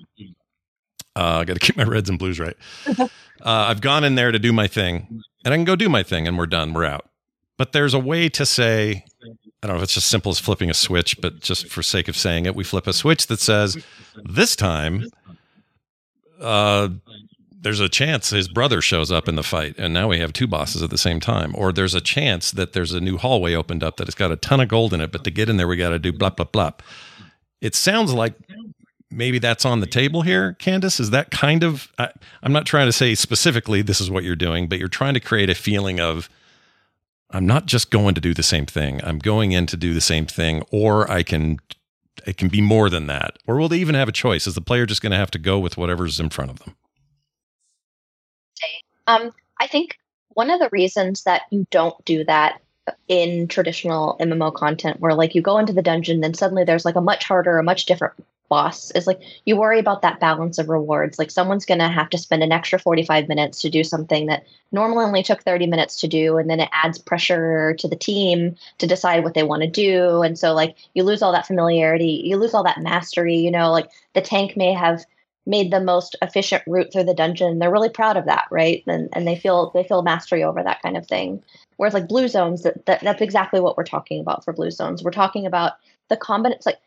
[1.17, 2.57] Uh, I got to keep my reds and blues right.
[3.43, 6.03] Uh, I've gone in there to do my thing, and I can go do my
[6.03, 6.75] thing, and we're done.
[6.75, 7.09] We're out.
[7.57, 9.05] But there's a way to say,
[9.63, 12.09] I don't know if it's just simple as flipping a switch, but just for sake
[12.09, 13.83] of saying it, we flip a switch that says,
[14.25, 15.07] this time,
[16.41, 16.89] uh,
[17.63, 20.47] there's a chance his brother shows up in the fight, and now we have two
[20.47, 21.55] bosses at the same time.
[21.57, 24.37] Or there's a chance that there's a new hallway opened up that has got a
[24.37, 26.31] ton of gold in it, but to get in there, we got to do blah
[26.31, 26.73] blah blah.
[27.61, 28.35] It sounds like
[29.11, 30.99] maybe that's on the table here, Candace.
[31.01, 31.93] Is that kind of?
[31.99, 32.11] I,
[32.43, 35.21] I'm not trying to say specifically this is what you're doing, but you're trying to
[35.21, 36.31] create a feeling of
[37.31, 39.01] I'm not just going to do the same thing.
[39.05, 41.59] I'm going in to do the same thing, or I can
[42.27, 43.39] it can be more than that.
[43.47, 44.47] Or will they even have a choice?
[44.47, 46.77] Is the player just going to have to go with whatever's in front of them?
[49.11, 49.99] Um, I think
[50.31, 52.61] one of the reasons that you don't do that
[53.09, 56.97] in traditional MMO content, where like you go into the dungeon, then suddenly there's like
[56.97, 58.15] a much harder, a much different
[58.49, 61.19] boss, is like you worry about that balance of rewards.
[61.19, 64.45] Like someone's going to have to spend an extra 45 minutes to do something that
[64.73, 66.37] normally only took 30 minutes to do.
[66.39, 70.23] And then it adds pressure to the team to decide what they want to do.
[70.23, 73.37] And so, like, you lose all that familiarity, you lose all that mastery.
[73.37, 75.05] You know, like the tank may have
[75.51, 77.59] made the most efficient route through the dungeon.
[77.59, 78.83] They're really proud of that, right?
[78.87, 81.43] And and they feel they feel mastery over that kind of thing.
[81.77, 85.03] Whereas like blue zones, that, that that's exactly what we're talking about for blue zones.
[85.03, 85.73] We're talking about
[86.09, 86.63] the combination.
[86.65, 86.79] Like,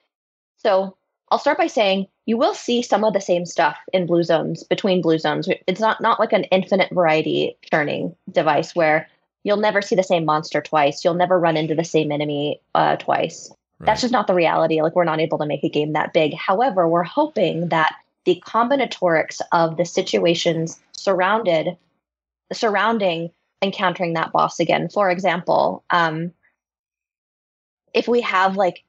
[0.57, 0.95] so
[1.29, 4.63] I'll start by saying you will see some of the same stuff in blue zones
[4.63, 5.49] between blue zones.
[5.67, 9.09] It's not not like an infinite variety churning device where
[9.43, 11.03] you'll never see the same monster twice.
[11.03, 13.49] You'll never run into the same enemy uh, twice.
[13.79, 13.87] Right.
[13.87, 14.81] That's just not the reality.
[14.81, 16.33] Like we're not able to make a game that big.
[16.33, 21.77] However, we're hoping that the combinatorics of the situations surrounded
[22.51, 23.31] surrounding
[23.61, 24.89] encountering that boss again.
[24.89, 26.33] For example, um,
[27.93, 28.83] if we have like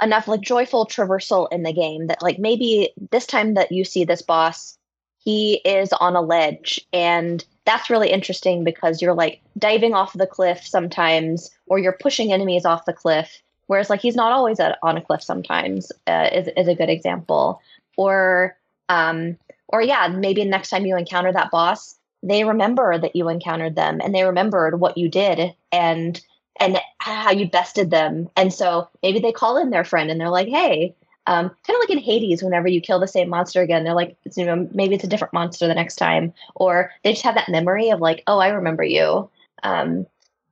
[0.00, 4.04] enough like joyful traversal in the game that like maybe this time that you see
[4.04, 4.78] this boss,
[5.18, 10.26] he is on a ledge and that's really interesting because you're like diving off the
[10.26, 14.78] cliff sometimes or you're pushing enemies off the cliff whereas like he's not always at,
[14.82, 17.60] on a cliff sometimes uh, is, is a good example
[17.98, 18.56] or
[18.88, 19.36] um
[19.68, 24.00] or yeah maybe next time you encounter that boss they remember that you encountered them
[24.02, 26.22] and they remembered what you did and
[26.58, 30.30] and how you bested them and so maybe they call in their friend and they're
[30.30, 30.94] like hey
[31.28, 34.16] um, kind of like in Hades, whenever you kill the same monster again, they're like,
[34.34, 37.50] you know, maybe it's a different monster the next time, or they just have that
[37.50, 39.28] memory of like, oh, I remember you.
[39.62, 40.06] Um,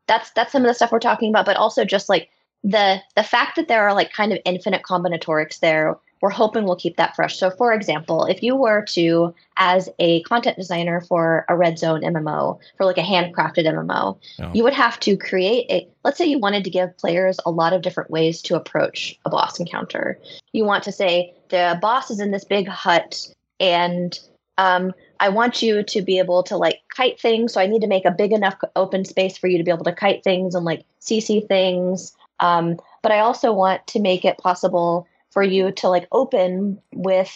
[0.06, 2.28] that's that's some of the stuff we're talking about, but also just like
[2.62, 6.76] the the fact that there are like kind of infinite combinatorics there we're hoping we'll
[6.76, 7.38] keep that fresh.
[7.38, 12.02] So, for example, if you were to, as a content designer for a Red Zone
[12.02, 14.50] MMO, for like a handcrafted MMO, oh.
[14.54, 17.72] you would have to create a, let's say you wanted to give players a lot
[17.72, 20.18] of different ways to approach a boss encounter.
[20.52, 23.28] You want to say, the boss is in this big hut
[23.60, 24.18] and
[24.58, 27.52] um, I want you to be able to like kite things.
[27.52, 29.84] So I need to make a big enough open space for you to be able
[29.84, 32.16] to kite things and like CC things.
[32.40, 37.30] Um, but I also want to make it possible for you to like open with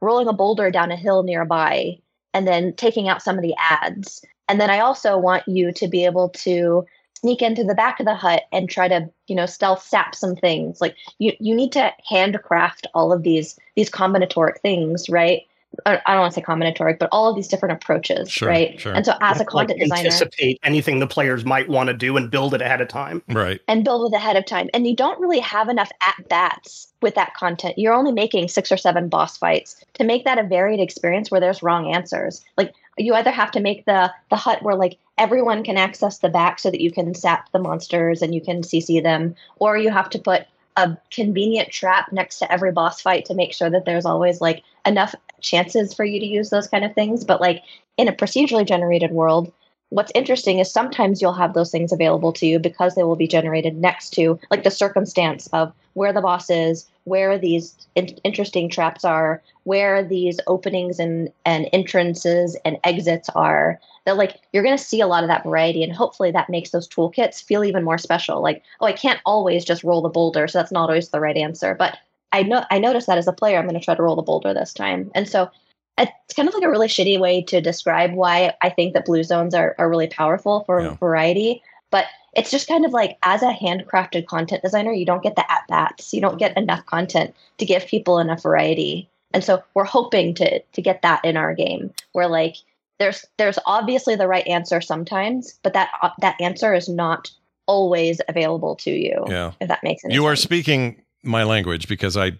[0.00, 1.98] rolling a boulder down a hill nearby
[2.32, 4.24] and then taking out some of the ads.
[4.48, 6.86] And then I also want you to be able to
[7.20, 10.36] sneak into the back of the hut and try to, you know, stealth sap some
[10.36, 10.80] things.
[10.80, 15.42] Like you you need to handcraft all of these these combinatoric things, right?
[15.86, 18.80] I don't want to say combinatoric, but all of these different approaches, sure, right?
[18.80, 18.92] Sure.
[18.92, 22.16] And so, as a content like designer, anticipate anything the players might want to do
[22.16, 23.60] and build it ahead of time, right?
[23.68, 24.68] And build it ahead of time.
[24.74, 27.78] And you don't really have enough at bats with that content.
[27.78, 31.40] You're only making six or seven boss fights to make that a varied experience where
[31.40, 32.44] there's wrong answers.
[32.56, 36.28] Like you either have to make the the hut where like everyone can access the
[36.28, 39.90] back so that you can sap the monsters and you can CC them, or you
[39.90, 43.84] have to put a convenient trap next to every boss fight to make sure that
[43.84, 47.24] there's always like enough chances for you to use those kind of things.
[47.24, 47.62] But like
[47.96, 49.52] in a procedurally generated world,
[49.90, 53.26] what's interesting is sometimes you'll have those things available to you because they will be
[53.28, 58.68] generated next to like the circumstance of where the boss is, where these in- interesting
[58.68, 63.80] traps are, where these openings and, and entrances and exits are.
[64.06, 66.70] That like you're going to see a lot of that variety, and hopefully that makes
[66.70, 68.40] those toolkits feel even more special.
[68.40, 71.36] Like, oh, I can't always just roll the boulder, so that's not always the right
[71.36, 71.74] answer.
[71.74, 71.98] But
[72.32, 74.22] I know I noticed that as a player, I'm going to try to roll the
[74.22, 75.10] boulder this time.
[75.14, 75.50] And so
[75.98, 79.22] it's kind of like a really shitty way to describe why I think that blue
[79.22, 80.94] zones are, are really powerful for yeah.
[80.94, 81.62] variety.
[81.90, 85.50] But it's just kind of like as a handcrafted content designer, you don't get the
[85.50, 86.12] at bats.
[86.12, 89.08] You don't get enough content to give people enough variety.
[89.32, 92.56] And so we're hoping to to get that in our game where like
[92.98, 97.30] there's there's obviously the right answer sometimes, but that uh, that answer is not
[97.66, 99.24] always available to you.
[99.28, 99.52] Yeah.
[99.60, 100.14] If that makes sense.
[100.14, 102.38] You are speaking my language because I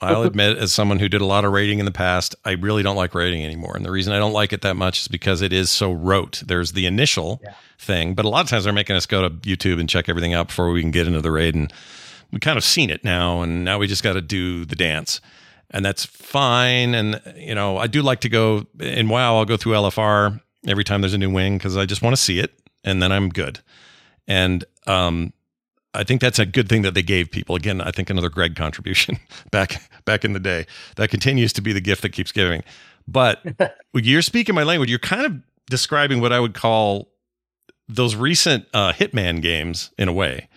[0.00, 2.82] I'll admit, as someone who did a lot of raiding in the past, I really
[2.82, 3.76] don't like raiding anymore.
[3.76, 6.42] And the reason I don't like it that much is because it is so rote.
[6.46, 7.54] There's the initial yeah.
[7.78, 10.34] thing, but a lot of times they're making us go to YouTube and check everything
[10.34, 11.54] out before we can get into the raid.
[11.54, 11.72] And
[12.30, 15.20] we kind of seen it now, and now we just got to do the dance.
[15.70, 16.94] And that's fine.
[16.94, 20.84] And, you know, I do like to go in WoW, I'll go through LFR every
[20.84, 22.52] time there's a new wing because I just want to see it
[22.84, 23.60] and then I'm good.
[24.28, 25.32] And um,
[25.96, 27.56] I think that's a good thing that they gave people.
[27.56, 29.18] Again, I think another Greg contribution
[29.50, 30.66] back back in the day.
[30.96, 32.62] That continues to be the gift that keeps giving.
[33.08, 33.42] But
[33.94, 34.90] you're speaking my language.
[34.90, 37.08] You're kind of describing what I would call
[37.88, 40.48] those recent uh, Hitman games in a way.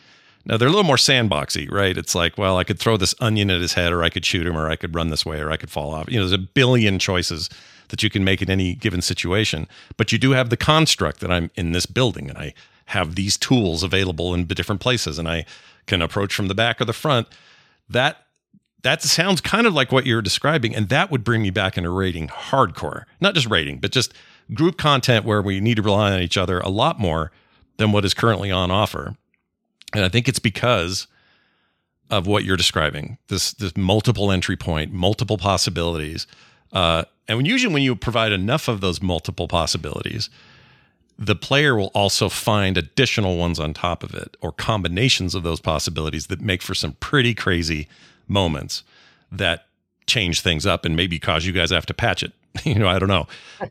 [0.46, 1.96] Now they're a little more sandboxy, right?
[1.96, 4.48] It's like, well, I could throw this onion at his head, or I could shoot
[4.48, 6.10] him, or I could run this way, or I could fall off.
[6.10, 7.50] You know, there's a billion choices
[7.90, 9.68] that you can make in any given situation.
[9.98, 12.54] But you do have the construct that I'm in this building, and I
[12.90, 15.46] have these tools available in different places and I
[15.86, 17.28] can approach from the back or the front.
[17.90, 18.26] That
[18.82, 21.90] that sounds kind of like what you're describing, and that would bring me back into
[21.90, 23.04] raiding hardcore.
[23.20, 24.14] Not just raiding, but just
[24.54, 27.32] group content where we need to rely on each other a lot more
[27.78, 29.16] than what is currently on offer.
[29.94, 31.08] And I think it's because
[32.10, 36.26] of what you're describing this this multiple entry point, multiple possibilities.
[36.72, 40.30] Uh, and when, usually, when you provide enough of those multiple possibilities,
[41.20, 45.60] the player will also find additional ones on top of it or combinations of those
[45.60, 47.90] possibilities that make for some pretty crazy
[48.30, 48.84] moments
[49.30, 49.66] that
[50.08, 52.32] change things up and maybe cause you guys to have to patch it.
[52.64, 53.28] you know, I don't know.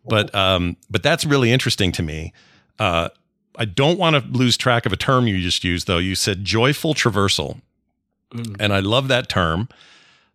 [0.06, 2.34] But um but that's really interesting to me.
[2.78, 3.08] Uh
[3.56, 5.98] I don't want to lose track of a term you just used though.
[5.98, 7.60] You said joyful traversal.
[8.32, 8.56] Mm.
[8.60, 9.70] And I love that term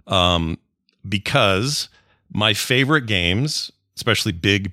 [0.07, 0.57] um
[1.07, 1.89] because
[2.31, 4.71] my favorite games, especially big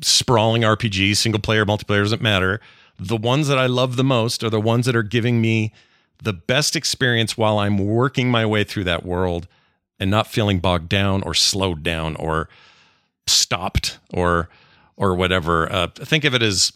[0.00, 2.60] sprawling RPGs, single player, multiplayer doesn't matter.
[2.98, 5.72] The ones that I love the most are the ones that are giving me
[6.22, 9.48] the best experience while I'm working my way through that world
[9.98, 12.48] and not feeling bogged down or slowed down or
[13.26, 14.48] stopped or
[14.96, 15.70] or whatever.
[15.72, 16.72] Uh, think of it as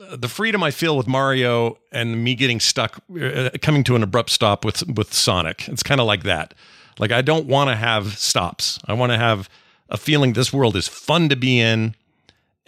[0.00, 4.02] uh, the freedom I feel with Mario and me getting stuck, uh, coming to an
[4.02, 5.68] abrupt stop with with Sonic.
[5.68, 6.54] It's kind of like that.
[6.98, 8.78] Like I don't want to have stops.
[8.86, 9.48] I want to have
[9.88, 11.94] a feeling this world is fun to be in,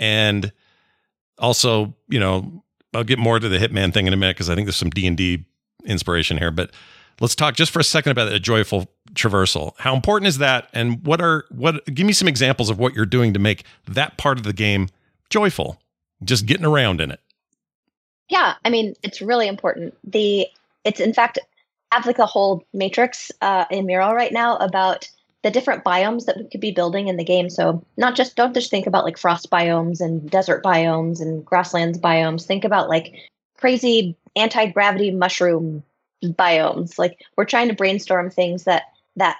[0.00, 0.50] and
[1.38, 4.56] also, you know, I'll get more to the Hitman thing in a minute because I
[4.56, 5.44] think there's some D and D
[5.84, 6.50] inspiration here.
[6.50, 6.72] But
[7.20, 9.74] let's talk just for a second about a joyful traversal.
[9.78, 10.68] How important is that?
[10.72, 11.84] And what are what?
[11.86, 14.88] Give me some examples of what you're doing to make that part of the game
[15.28, 15.80] joyful.
[16.24, 17.20] Just getting around in it.
[18.28, 19.94] Yeah, I mean it's really important.
[20.04, 20.46] The
[20.84, 21.38] it's in fact
[21.92, 25.08] I have like a whole matrix uh, in Mural right now about
[25.42, 27.48] the different biomes that we could be building in the game.
[27.48, 31.98] So not just don't just think about like frost biomes and desert biomes and grasslands
[31.98, 32.46] biomes.
[32.46, 33.14] Think about like
[33.57, 35.83] crazy anti-gravity mushroom
[36.24, 36.98] biomes.
[36.98, 38.85] Like we're trying to brainstorm things that
[39.16, 39.38] that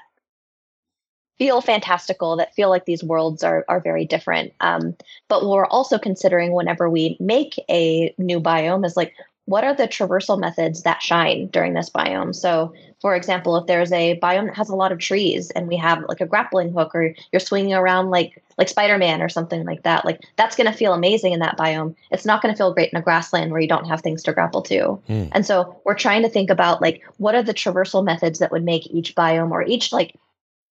[1.39, 4.53] feel fantastical, that feel like these worlds are are very different.
[4.61, 4.97] Um,
[5.29, 9.15] but we're also considering whenever we make a new biome is like
[9.47, 12.35] what are the traversal methods that shine during this biome?
[12.35, 15.77] So, for example, if there's a biome that has a lot of trees and we
[15.77, 19.85] have like a grappling hook or you're swinging around like like Spider-Man or something like
[19.85, 21.95] that, like that's going to feel amazing in that biome.
[22.11, 24.35] It's not going to feel great in a grassland where you don't have things to
[24.35, 25.01] grapple to.
[25.09, 25.31] Mm.
[25.33, 28.65] And so, we're trying to think about like what are the traversal methods that would
[28.65, 30.15] make each biome or each like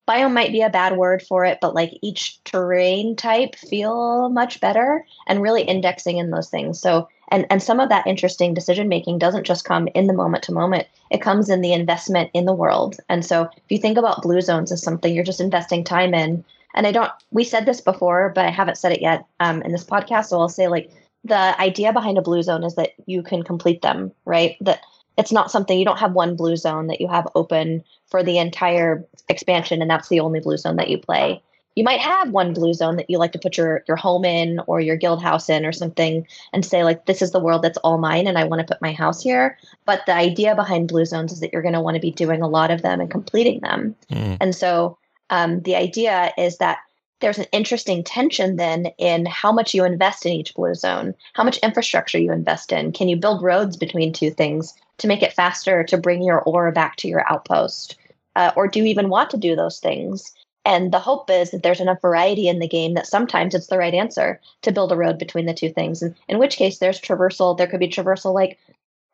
[0.08, 4.60] biome might be a bad word for it, but like each terrain type feel much
[4.60, 6.80] better and really indexing in those things.
[6.80, 10.44] So and and some of that interesting decision making doesn't just come in the moment
[10.44, 10.88] to moment.
[11.12, 12.98] It comes in the investment in the world.
[13.10, 16.44] And so if you think about blue zones as something you're just investing time in
[16.74, 19.72] and i don't we said this before but i haven't said it yet um, in
[19.72, 20.92] this podcast so i'll say like
[21.24, 24.56] the idea behind a blue zone is that you can complete them right?
[24.62, 24.82] That
[25.18, 28.38] it's not something you don't have one blue zone that you have open for the
[28.38, 31.42] entire expansion and that's the only blue zone that you play
[31.78, 34.60] you might have one blue zone that you like to put your your home in
[34.66, 37.78] or your guild house in or something and say like this is the world that's
[37.78, 39.60] all mine and I want to put my house here.
[39.86, 42.42] But the idea behind blue zones is that you're going to want to be doing
[42.42, 43.96] a lot of them and completing them.
[44.10, 44.38] Mm.
[44.42, 44.98] and so
[45.30, 46.80] um, the idea is that
[47.20, 51.44] there's an interesting tension then in how much you invest in each blue zone how
[51.44, 52.92] much infrastructure you invest in.
[52.92, 56.72] Can you build roads between two things to make it faster to bring your ore
[56.72, 57.98] back to your outpost?
[58.36, 60.32] Uh, or do you even want to do those things
[60.68, 63.78] and the hope is that there's enough variety in the game that sometimes it's the
[63.78, 66.02] right answer to build a road between the two things.
[66.02, 67.58] And in which case, there's traversal.
[67.58, 68.60] There could be traversal like,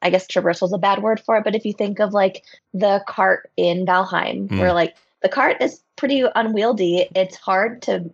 [0.02, 2.44] I guess traversal is a bad word for it, but if you think of like
[2.74, 4.60] the cart in Valheim, mm.
[4.60, 8.12] where like the cart is pretty unwieldy, it's hard to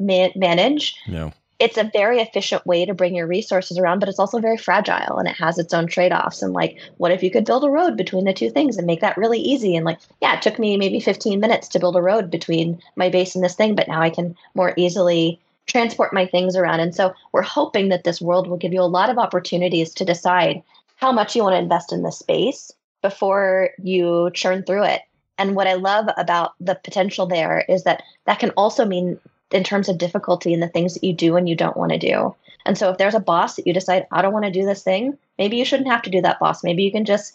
[0.00, 0.96] ma- manage.
[1.06, 4.58] Yeah it's a very efficient way to bring your resources around, but it's also very
[4.58, 6.42] fragile and it has its own trade offs.
[6.42, 9.00] And like, what if you could build a road between the two things and make
[9.00, 9.74] that really easy?
[9.74, 13.08] And like, yeah, it took me maybe 15 minutes to build a road between my
[13.08, 16.80] base and this thing, but now I can more easily transport my things around.
[16.80, 20.04] And so we're hoping that this world will give you a lot of opportunities to
[20.04, 20.62] decide
[20.96, 22.70] how much you want to invest in this space
[23.02, 25.02] before you churn through it.
[25.38, 29.18] And what I love about the potential there is that that can also mean
[29.52, 31.98] in terms of difficulty and the things that you do and you don't want to
[31.98, 32.34] do.
[32.64, 34.82] And so if there's a boss that you decide, I don't want to do this
[34.82, 36.64] thing, maybe you shouldn't have to do that boss.
[36.64, 37.32] Maybe you can just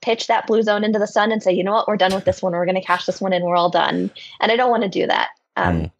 [0.00, 2.24] pitch that blue zone into the sun and say, you know what, we're done with
[2.24, 2.52] this one.
[2.52, 3.44] We're going to cash this one in.
[3.44, 4.10] We're all done.
[4.40, 5.30] And I don't want to do that.
[5.56, 5.90] Um, mm.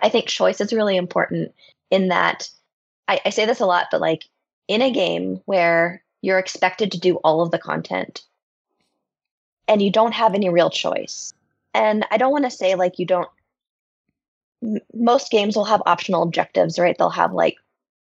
[0.00, 1.52] I think choice is really important
[1.90, 2.48] in that
[3.08, 4.24] I, I say this a lot, but like
[4.68, 8.22] in a game where you're expected to do all of the content
[9.68, 11.34] and you don't have any real choice.
[11.74, 13.28] And I don't want to say like you don't
[14.94, 16.96] most games will have optional objectives, right?
[16.96, 17.56] They'll have like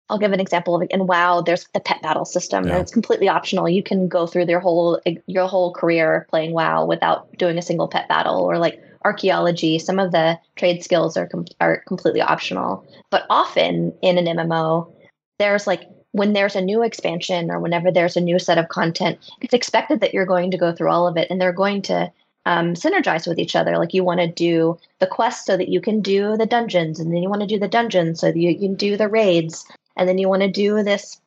[0.08, 1.40] I'll give an example of in WoW.
[1.40, 2.72] There's the pet battle system, yeah.
[2.72, 3.68] and it's completely optional.
[3.68, 7.62] You can go through your whole eh, your whole career playing WoW without doing a
[7.62, 8.36] single pet battle.
[8.36, 12.86] Or like archaeology, some of the trade skills are com- are completely optional.
[13.10, 14.92] But often in an MMO,
[15.38, 19.18] there's like when there's a new expansion or whenever there's a new set of content,
[19.40, 22.12] it's expected that you're going to go through all of it, and they're going to
[22.46, 23.78] um, synergize with each other.
[23.78, 27.12] Like you want to do the quest so that you can do the dungeons, and
[27.12, 29.64] then you want to do the dungeons so that you can do the raids,
[29.96, 31.20] and then you want to do this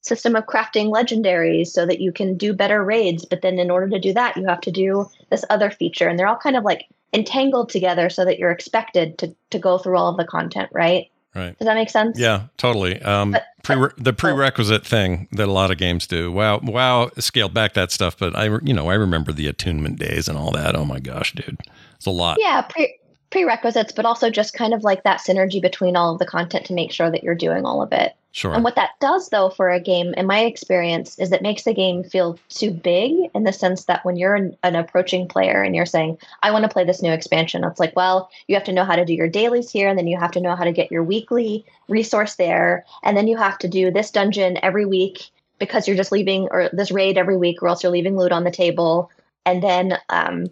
[0.00, 3.24] system of crafting legendaries so that you can do better raids.
[3.24, 6.18] But then in order to do that, you have to do this other feature, and
[6.18, 9.96] they're all kind of like entangled together so that you're expected to to go through
[9.96, 11.11] all of the content, right?
[11.34, 11.58] Right.
[11.58, 12.18] Does that make sense?
[12.18, 13.00] Yeah, totally.
[13.02, 14.84] Um, but, pre- the prerequisite oh.
[14.84, 16.30] thing that a lot of games do.
[16.30, 20.28] WoW, WoW, scaled back that stuff, but I, you know, I remember the attunement days
[20.28, 20.76] and all that.
[20.76, 21.58] Oh my gosh, dude,
[21.94, 22.36] it's a lot.
[22.38, 22.98] Yeah, pre-
[23.30, 26.74] prerequisites, but also just kind of like that synergy between all of the content to
[26.74, 28.14] make sure that you're doing all of it.
[28.34, 28.54] Sure.
[28.54, 31.74] And what that does, though, for a game, in my experience, is it makes the
[31.74, 35.76] game feel too big in the sense that when you're an, an, approaching player and
[35.76, 38.72] you're saying, I want to play this new expansion, it's like, well, you have to
[38.72, 40.72] know how to do your dailies here, and then you have to know how to
[40.72, 45.30] get your weekly resource there, and then you have to do this dungeon every week
[45.58, 48.44] because you're just leaving, or this raid every week, or else you're leaving loot on
[48.44, 49.10] the table.
[49.44, 50.46] And then um,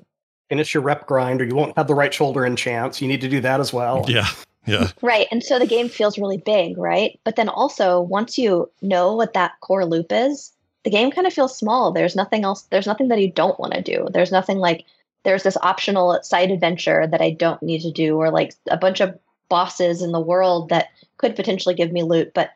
[0.51, 3.01] and it's your rep grind, or you won't have the right shoulder enchants.
[3.01, 4.05] You need to do that as well.
[4.07, 4.29] Yeah.
[4.67, 4.91] Yeah.
[5.03, 5.27] Right.
[5.31, 7.19] And so the game feels really big, right?
[7.25, 10.53] But then also, once you know what that core loop is,
[10.85, 11.93] the game kind of feels small.
[11.93, 14.07] There's nothing else, there's nothing that you don't want to do.
[14.11, 14.85] There's nothing like,
[15.25, 19.01] there's this optional side adventure that I don't need to do, or like a bunch
[19.01, 20.89] of bosses in the world that
[21.19, 22.51] could potentially give me loot, but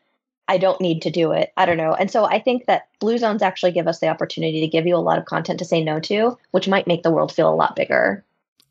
[0.47, 1.51] I don't need to do it.
[1.57, 1.93] I don't know.
[1.93, 4.95] And so I think that blue zones actually give us the opportunity to give you
[4.95, 7.55] a lot of content to say no to, which might make the world feel a
[7.55, 8.23] lot bigger.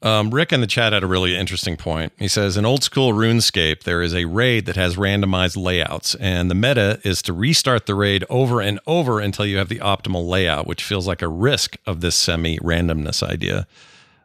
[0.04, 2.12] Um, Rick in the chat had a really interesting point.
[2.18, 6.50] He says in old school RuneScape, there is a raid that has randomized layouts, and
[6.50, 10.28] the meta is to restart the raid over and over until you have the optimal
[10.28, 13.66] layout, which feels like a risk of this semi randomness idea.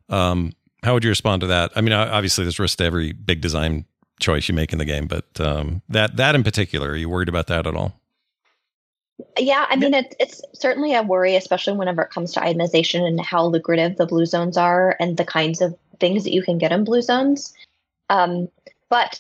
[0.10, 0.52] Um,
[0.84, 1.72] how would you respond to that?
[1.78, 3.86] I mean, obviously, there's risk to every big design
[4.20, 7.30] choice you make in the game, but um, that that in particular, are you worried
[7.30, 8.02] about that at all?
[9.38, 13.20] Yeah, I mean, it, it's certainly a worry, especially whenever it comes to itemization and
[13.20, 16.72] how lucrative the blue zones are and the kinds of things that you can get
[16.72, 17.54] in blue zones.
[18.10, 18.50] Um,
[18.90, 19.20] but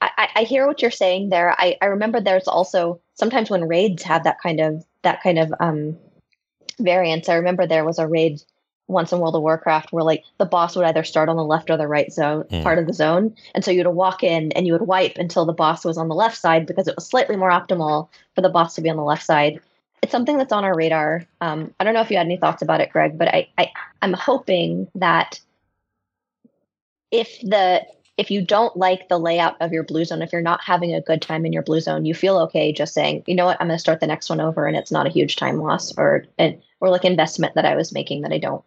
[0.00, 1.54] I, I, hear what you're saying there.
[1.58, 5.52] I, I remember there's also sometimes when raids have that kind of that kind of
[5.60, 5.96] um,
[6.78, 7.28] variance.
[7.28, 8.42] I remember there was a raid
[8.88, 11.70] once in World of Warcraft where like the boss would either start on the left
[11.70, 12.62] or the right zone mm.
[12.62, 13.34] part of the zone.
[13.54, 16.08] And so you would walk in and you would wipe until the boss was on
[16.08, 18.96] the left side because it was slightly more optimal for the boss to be on
[18.96, 19.60] the left side.
[20.02, 21.24] It's something that's on our radar.
[21.40, 23.70] Um, I don't know if you had any thoughts about it, Greg, but I, I
[24.00, 25.40] I'm hoping that
[27.10, 27.84] if the
[28.16, 31.00] if you don't like the layout of your blue zone, if you're not having a
[31.00, 33.68] good time in your blue zone, you feel okay just saying, you know what, I'm
[33.68, 36.26] going to start the next one over, and it's not a huge time loss or
[36.80, 38.64] or like investment that I was making that I don't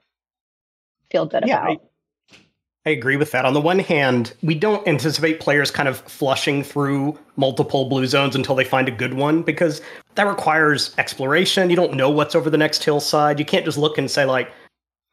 [1.11, 1.81] feel good yeah, about.
[1.81, 2.37] I,
[2.85, 3.45] I agree with that.
[3.45, 8.35] On the one hand, we don't anticipate players kind of flushing through multiple blue zones
[8.35, 9.81] until they find a good one because
[10.15, 11.69] that requires exploration.
[11.69, 13.37] You don't know what's over the next hillside.
[13.37, 14.51] You can't just look and say like,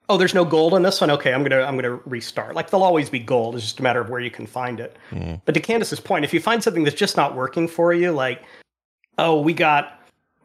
[0.09, 1.11] "Oh, there's no gold in this one.
[1.11, 3.55] Okay, I'm gonna I'm gonna restart." Like there'll always be gold.
[3.55, 4.97] It's just a matter of where you can find it.
[5.11, 5.43] Mm.
[5.45, 8.43] But to Candace's point, if you find something that's just not working for you, like,
[9.19, 9.98] "Oh, we got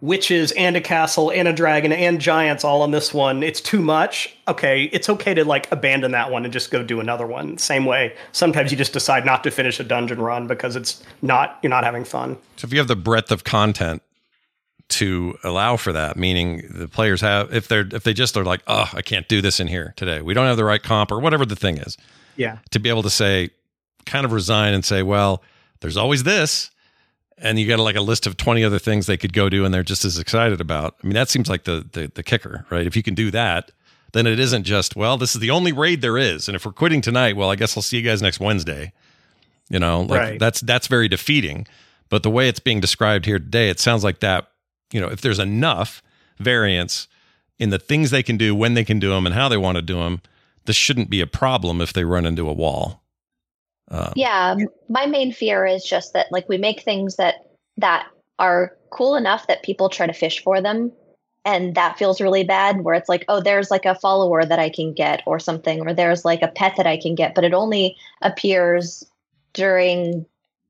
[0.03, 3.41] witches and a castle and a dragon and giants all on this one.
[3.41, 4.35] It's too much.
[4.49, 7.57] Okay, it's okay to like abandon that one and just go do another one.
[7.57, 11.57] Same way, sometimes you just decide not to finish a dungeon run because it's not
[11.63, 12.37] you're not having fun.
[12.57, 14.03] So if you have the breadth of content
[14.89, 18.61] to allow for that, meaning the players have if they're if they just are like,
[18.67, 20.21] "Oh, I can't do this in here today.
[20.21, 21.97] We don't have the right comp or whatever the thing is."
[22.35, 22.57] Yeah.
[22.71, 23.51] To be able to say
[24.05, 25.41] kind of resign and say, "Well,
[25.79, 26.71] there's always this
[27.37, 29.73] and you got like a list of 20 other things they could go do and
[29.73, 30.95] they're just as excited about.
[31.03, 32.85] I mean, that seems like the, the, the kicker, right?
[32.85, 33.71] If you can do that,
[34.13, 36.47] then it isn't just, well, this is the only raid there is.
[36.47, 38.93] And if we're quitting tonight, well, I guess I'll see you guys next Wednesday.
[39.69, 40.39] You know, like right.
[40.39, 41.67] that's that's very defeating.
[42.09, 44.51] But the way it's being described here today, it sounds like that,
[44.91, 46.03] you know, if there's enough
[46.37, 47.07] variance
[47.57, 49.77] in the things they can do, when they can do them, and how they want
[49.77, 50.21] to do them,
[50.65, 53.02] this shouldn't be a problem if they run into a wall.
[53.89, 54.55] Um, yeah,
[54.89, 57.35] my main fear is just that like we make things that
[57.77, 58.07] that
[58.39, 60.91] are cool enough that people try to fish for them
[61.45, 64.69] and that feels really bad where it's like oh there's like a follower that i
[64.69, 67.53] can get or something or there's like a pet that i can get but it
[67.53, 69.03] only appears
[69.53, 70.25] during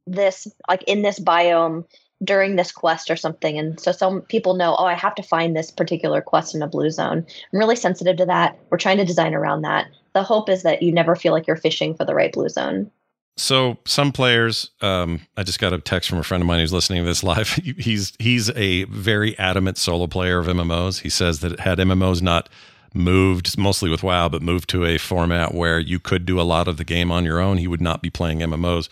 [0.08, 1.86] this like in this biome
[2.24, 5.56] during this quest or something and so some people know oh i have to find
[5.56, 7.26] this particular quest in a blue zone.
[7.52, 8.58] I'm really sensitive to that.
[8.70, 9.88] We're trying to design around that.
[10.14, 12.92] The hope is that you never feel like you're fishing for the right blue zone
[13.36, 16.74] so some players, um, I just got a text from a friend of mine who's
[16.74, 17.50] listening to this live.
[17.78, 21.02] He's he's a very adamant solo player of MMOs.
[21.02, 22.50] He says that had MMOs not
[22.94, 26.68] moved, mostly with WoW, but moved to a format where you could do a lot
[26.68, 28.88] of the game on your own, he would not be playing MMOs.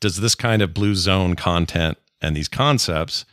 [0.00, 3.24] Does this kind of blue zone content and these concepts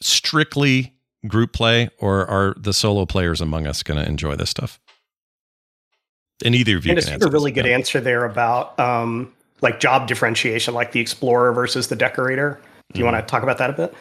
[0.00, 0.94] strictly
[1.26, 4.80] group play, or are the solo players among us going to enjoy this stuff?
[6.44, 10.06] And either of you and it's a really good answer there about um, like job
[10.06, 12.60] differentiation, like the explorer versus the decorator.
[12.92, 13.94] Do you mm want to talk about that a bit?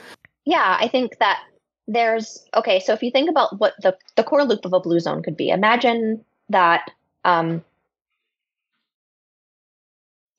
[0.45, 1.41] Yeah, I think that
[1.87, 2.79] there's okay.
[2.79, 5.35] So if you think about what the the core loop of a blue zone could
[5.35, 6.91] be, imagine that
[7.25, 7.63] um,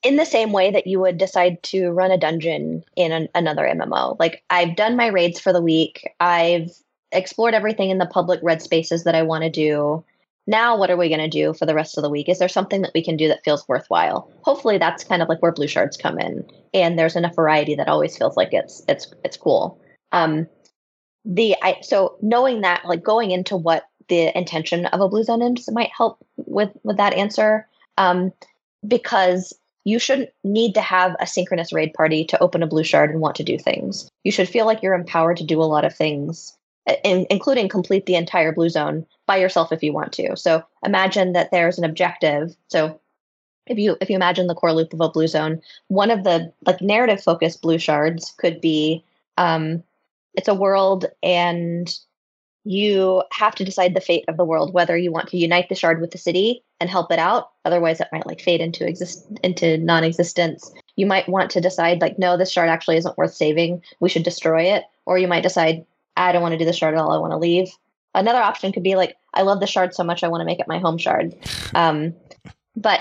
[0.02, 3.64] in the same way that you would decide to run a dungeon in an, another
[3.64, 4.18] MMO.
[4.18, 6.08] Like I've done my raids for the week.
[6.20, 6.70] I've
[7.12, 10.04] explored everything in the public red spaces that I want to do
[10.48, 12.28] now what are we going to do for the rest of the week?
[12.28, 14.32] Is there something that we can do that feels worthwhile?
[14.40, 17.88] Hopefully that's kind of like where blue shards come in and there's enough variety that
[17.88, 19.78] always feels like it's it's it's cool.
[20.10, 20.48] Um
[21.26, 25.42] the I so knowing that like going into what the intention of a blue zone
[25.42, 27.68] is might help with with that answer.
[27.98, 28.32] Um
[28.86, 29.52] because
[29.84, 33.20] you shouldn't need to have a synchronous raid party to open a blue shard and
[33.20, 34.10] want to do things.
[34.24, 36.57] You should feel like you're empowered to do a lot of things,
[37.04, 40.36] in, including complete the entire blue zone by yourself if you want to.
[40.36, 42.54] So imagine that there's an objective.
[42.68, 43.00] So
[43.66, 46.52] if you if you imagine the core loop of a blue zone, one of the
[46.66, 49.04] like narrative focused blue shards could be
[49.36, 49.82] um,
[50.34, 51.98] it's a world and
[52.64, 55.74] you have to decide the fate of the world whether you want to unite the
[55.74, 59.26] shard with the city and help it out otherwise it might like fade into exist
[59.42, 63.80] into non-existence you might want to decide like no this shard actually isn't worth saving
[64.00, 65.86] we should destroy it or you might decide
[66.18, 67.70] i don't want to do the shard at all i want to leave.
[68.14, 70.60] Another option could be like i love the shard so much i want to make
[70.60, 71.34] it my home shard.
[71.74, 72.14] Um,
[72.76, 73.00] but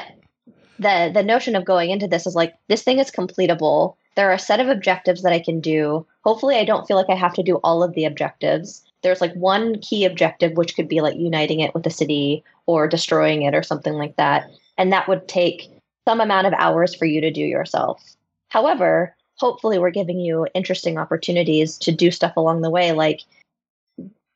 [0.77, 3.95] the the notion of going into this is like this thing is completable.
[4.15, 6.05] There are a set of objectives that i can do.
[6.23, 8.83] Hopefully i don't feel like i have to do all of the objectives.
[9.03, 12.87] There's like one key objective which could be like uniting it with the city or
[12.87, 15.69] destroying it or something like that and that would take
[16.07, 18.01] some amount of hours for you to do yourself.
[18.49, 23.21] However hopefully we're giving you interesting opportunities to do stuff along the way like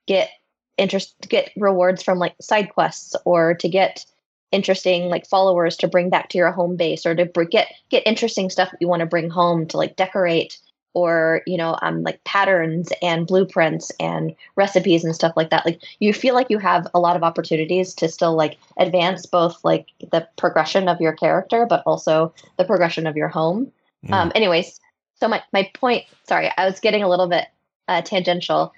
[0.08, 0.30] get
[0.78, 4.06] interest get rewards from like side quests or to get
[4.52, 8.50] interesting like followers to bring back to your home base or to get get interesting
[8.50, 10.58] stuff that you want to bring home to like decorate
[10.94, 15.82] or you know um like patterns and blueprints and recipes and stuff like that like
[16.00, 19.88] you feel like you have a lot of opportunities to still like advance both like
[20.12, 23.72] the progression of your character but also the progression of your home
[24.06, 24.14] mm.
[24.14, 24.81] um anyways
[25.22, 27.48] so my my point sorry i was getting a little bit
[27.88, 28.74] uh, tangential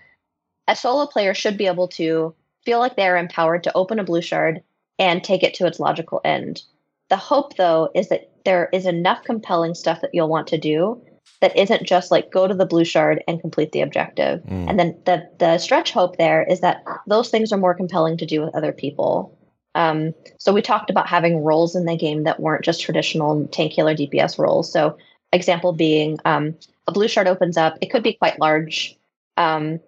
[0.68, 4.22] a solo player should be able to feel like they're empowered to open a blue
[4.22, 4.62] shard
[5.00, 6.62] and take it to its logical end
[7.10, 11.02] the hope though is that there is enough compelling stuff that you'll want to do
[11.42, 14.42] that isn't just like go to the blue shard and complete the objective.
[14.44, 14.70] Mm.
[14.70, 18.26] And then the the stretch hope there is that those things are more compelling to
[18.26, 19.38] do with other people.
[19.76, 23.74] Um, so we talked about having roles in the game that weren't just traditional tank
[23.74, 24.72] healer DPS roles.
[24.72, 24.98] So
[25.34, 26.56] example being um,
[26.88, 27.78] a blue shard opens up.
[27.82, 28.98] It could be quite large.
[29.36, 29.80] Um,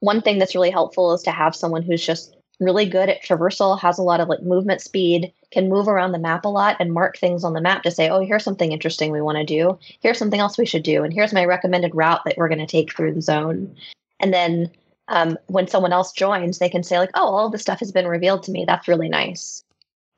[0.00, 3.78] one thing that's really helpful is to have someone who's just really good at traversal,
[3.78, 6.92] has a lot of like movement speed, can move around the map a lot and
[6.92, 9.78] mark things on the map to say, oh, here's something interesting we want to do.
[10.00, 11.04] Here's something else we should do.
[11.04, 13.74] And here's my recommended route that we're going to take through the zone.
[14.20, 14.70] And then
[15.08, 18.08] um, when someone else joins, they can say, like, oh, all this stuff has been
[18.08, 18.64] revealed to me.
[18.66, 19.62] That's really nice.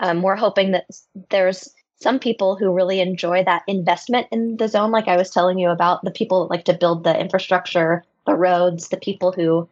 [0.00, 0.86] Um, we're hoping that
[1.30, 5.58] there's some people who really enjoy that investment in the zone, like I was telling
[5.58, 9.68] you about, the people that like to build the infrastructure, the roads, the people who,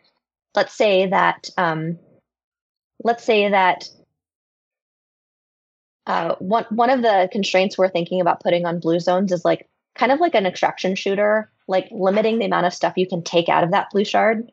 [0.54, 1.98] let's say that um,
[3.02, 3.88] let's say that
[6.06, 9.68] uh, one one of the constraints we're thinking about putting on blue zones is like
[9.94, 13.48] kind of like an extraction shooter, like limiting the amount of stuff you can take
[13.48, 14.50] out of that blue shard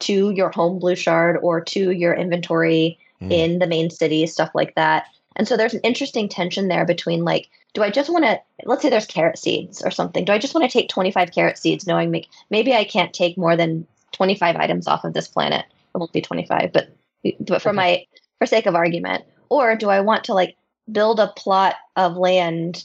[0.00, 3.32] to your home blue shard or to your inventory mm.
[3.32, 5.06] in the main city, stuff like that.
[5.36, 8.82] And so there's an interesting tension there between like, do I just want to, let's
[8.82, 10.24] say there's carrot seeds or something.
[10.24, 13.56] Do I just want to take 25 carrot seeds knowing maybe I can't take more
[13.56, 15.64] than 25 items off of this planet?
[15.94, 16.94] It won't be 25, but
[17.40, 18.04] but for my
[18.38, 20.56] for sake of argument or do i want to like
[20.90, 22.84] build a plot of land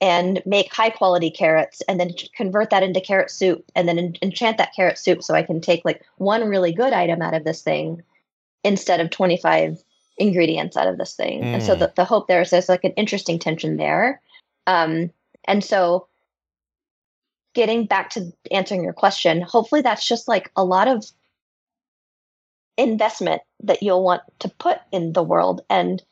[0.00, 4.16] and make high quality carrots and then convert that into carrot soup and then en-
[4.22, 7.44] enchant that carrot soup so i can take like one really good item out of
[7.44, 8.02] this thing
[8.62, 9.83] instead of 25
[10.16, 11.46] ingredients out of this thing mm.
[11.46, 11.80] and so hmm.
[11.80, 14.20] the, the hope there is there's like an interesting tension there
[14.66, 15.10] um,
[15.44, 16.06] and so
[17.54, 21.04] getting back to answering your question hopefully that's just like a lot of
[22.76, 26.02] investment that you'll want to put in the world and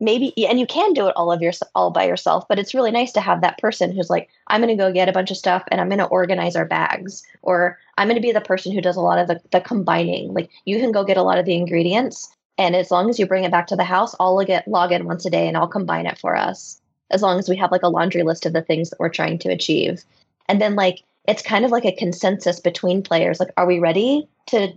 [0.00, 2.90] maybe and you can do it all of your all by yourself but it's really
[2.90, 5.36] nice to have that person who's like i'm going to go get a bunch of
[5.36, 8.72] stuff and i'm going to organize our bags or i'm going to be the person
[8.72, 11.38] who does a lot of the, the combining like you can go get a lot
[11.38, 12.28] of the ingredients
[12.58, 15.06] and as long as you bring it back to the house i'll get log in
[15.06, 16.80] once a day and i'll combine it for us
[17.10, 19.38] as long as we have like a laundry list of the things that we're trying
[19.38, 20.04] to achieve
[20.48, 24.28] and then like it's kind of like a consensus between players like are we ready
[24.46, 24.72] to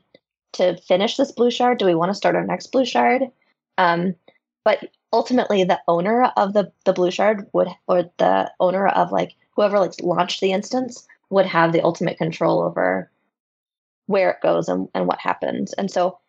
[0.53, 1.77] to finish this blue shard?
[1.77, 3.23] Do we want to start our next blue shard?
[3.77, 4.15] Um,
[4.63, 9.35] but ultimately, the owner of the the blue shard would, or the owner of like
[9.55, 13.09] whoever like launched the instance would have the ultimate control over
[14.07, 15.73] where it goes and, and what happens.
[15.73, 16.19] And so,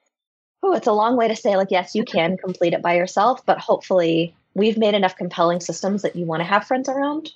[0.63, 3.45] oh, it's a long way to say like yes, you can complete it by yourself,
[3.47, 7.31] but hopefully, we've made enough compelling systems that you want to have friends around.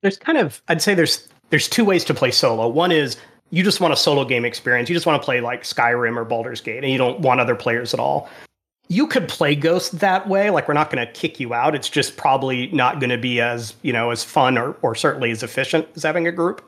[0.00, 2.68] There's kind of I'd say there's there's two ways to play solo.
[2.68, 3.16] One is
[3.50, 4.88] you just want a solo game experience.
[4.88, 7.54] You just want to play like Skyrim or Baldur's Gate, and you don't want other
[7.54, 8.28] players at all.
[8.88, 10.50] You could play Ghost that way.
[10.50, 11.74] Like we're not going to kick you out.
[11.74, 15.30] It's just probably not going to be as you know as fun or or certainly
[15.30, 16.62] as efficient as having a group.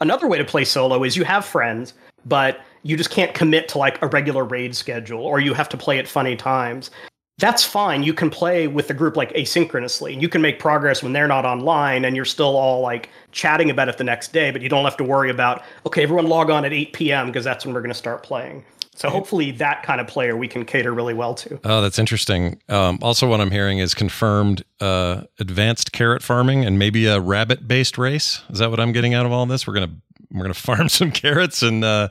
[0.00, 1.94] Another way to play solo is you have friends,
[2.24, 5.76] but you just can't commit to like a regular raid schedule, or you have to
[5.76, 6.90] play at funny times
[7.38, 8.02] that's fine.
[8.02, 11.28] You can play with the group like asynchronously and you can make progress when they're
[11.28, 14.68] not online and you're still all like chatting about it the next day, but you
[14.68, 17.26] don't have to worry about, okay, everyone log on at 8 p.m.
[17.28, 18.64] because that's when we're going to start playing.
[18.96, 21.60] So hopefully that kind of player we can cater really well to.
[21.62, 22.60] Oh, that's interesting.
[22.68, 27.68] Um, also, what I'm hearing is confirmed uh, advanced carrot farming and maybe a rabbit
[27.68, 28.42] based race.
[28.50, 29.68] Is that what I'm getting out of all this?
[29.68, 29.94] We're gonna
[30.32, 32.08] we're gonna farm some carrots and uh,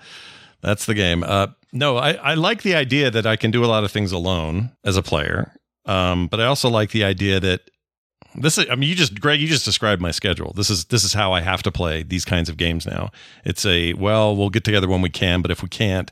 [0.61, 1.23] that's the game.
[1.23, 4.11] Uh, no, I, I like the idea that I can do a lot of things
[4.11, 5.53] alone as a player.
[5.85, 7.61] Um, but I also like the idea that
[8.35, 10.53] this is, I mean, you just, Greg, you just described my schedule.
[10.55, 13.11] This is, this is how I have to play these kinds of games now.
[13.45, 16.11] It's a, well, we'll get together when we can, but if we can't,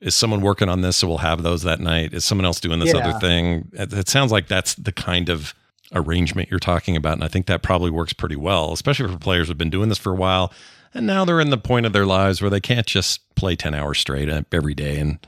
[0.00, 0.96] is someone working on this?
[0.98, 2.12] So we'll have those that night.
[2.12, 3.00] Is someone else doing this yeah.
[3.00, 3.70] other thing?
[3.72, 5.54] It, it sounds like that's the kind of
[5.92, 7.14] arrangement you're talking about.
[7.14, 9.98] And I think that probably works pretty well, especially for players who've been doing this
[9.98, 10.52] for a while
[10.96, 13.74] and now they're in the point of their lives where they can't just play 10
[13.74, 15.18] hours straight every day and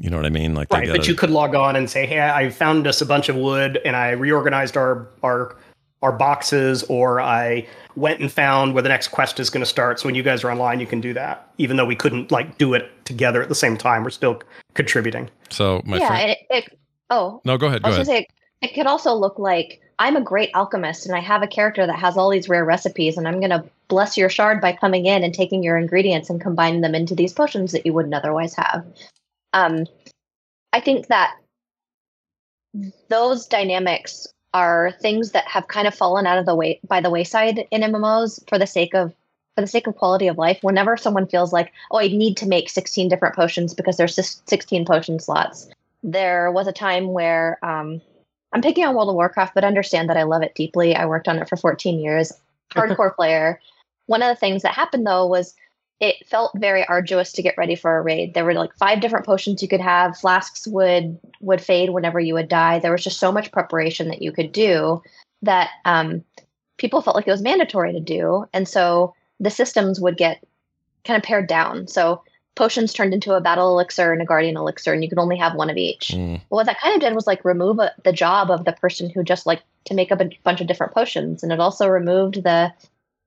[0.00, 0.54] you know what I mean?
[0.54, 0.86] Like, right.
[0.86, 3.36] Gotta, but you could log on and say, "Hey, I found us a bunch of
[3.36, 5.56] wood, and I reorganized our our
[6.00, 10.00] our boxes, or I went and found where the next quest is going to start."
[10.00, 12.56] So when you guys are online, you can do that, even though we couldn't like
[12.56, 14.02] do it together at the same time.
[14.02, 14.40] We're still
[14.72, 15.28] contributing.
[15.50, 16.78] So my yeah, friend, it, it,
[17.10, 17.82] oh no, go ahead.
[17.82, 18.24] Go I was ahead.
[18.24, 18.26] Say,
[18.62, 21.98] it could also look like I'm a great alchemist and I have a character that
[21.98, 25.22] has all these rare recipes, and I'm going to bless your shard by coming in
[25.22, 28.86] and taking your ingredients and combining them into these potions that you wouldn't otherwise have.
[29.52, 29.84] Um,
[30.72, 31.36] I think that
[33.10, 37.10] those dynamics are things that have kind of fallen out of the way by the
[37.10, 39.14] wayside in MMOs for the sake of
[39.54, 40.60] for the sake of quality of life.
[40.62, 44.86] Whenever someone feels like, oh, I need to make 16 different potions because there's 16
[44.86, 45.68] potion slots.
[46.02, 48.00] There was a time where um,
[48.52, 50.94] I'm picking on World of Warcraft, but understand that I love it deeply.
[50.96, 52.32] I worked on it for 14 years,
[52.70, 53.60] hardcore player.
[54.06, 55.54] One of the things that happened though was
[56.00, 58.32] it felt very arduous to get ready for a raid.
[58.32, 60.16] There were like five different potions you could have.
[60.16, 62.78] Flasks would would fade whenever you would die.
[62.78, 65.02] There was just so much preparation that you could do
[65.42, 66.24] that um,
[66.78, 70.42] people felt like it was mandatory to do, and so the systems would get
[71.04, 71.86] kind of pared down.
[71.86, 72.22] So
[72.54, 75.54] potions turned into a battle elixir and a guardian elixir, and you could only have
[75.54, 76.08] one of each.
[76.08, 76.40] Mm.
[76.48, 79.22] what that kind of did was like remove a, the job of the person who
[79.22, 82.72] just like to make up a bunch of different potions, and it also removed the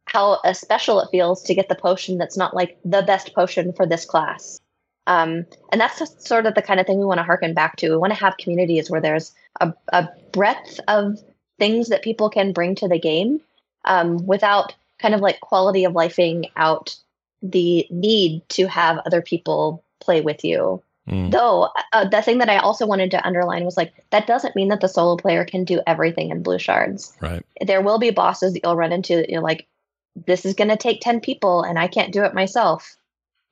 [0.05, 3.71] how uh, special it feels to get the potion that's not like the best potion
[3.73, 4.59] for this class.
[5.07, 7.89] Um, and that's sort of the kind of thing we want to harken back to.
[7.89, 11.19] We want to have communities where there's a, a breadth of
[11.59, 13.41] things that people can bring to the game
[13.85, 16.95] um, without kind of like quality of lifing out
[17.43, 20.81] the need to have other people play with you.
[21.07, 21.31] Mm.
[21.31, 24.69] Though uh, the thing that I also wanted to underline was like that doesn't mean
[24.69, 27.13] that the solo player can do everything in blue shards.
[27.19, 27.45] Right.
[27.59, 29.67] There will be bosses that you'll run into that you're like,
[30.25, 32.95] this is going to take ten people, and I can't do it myself,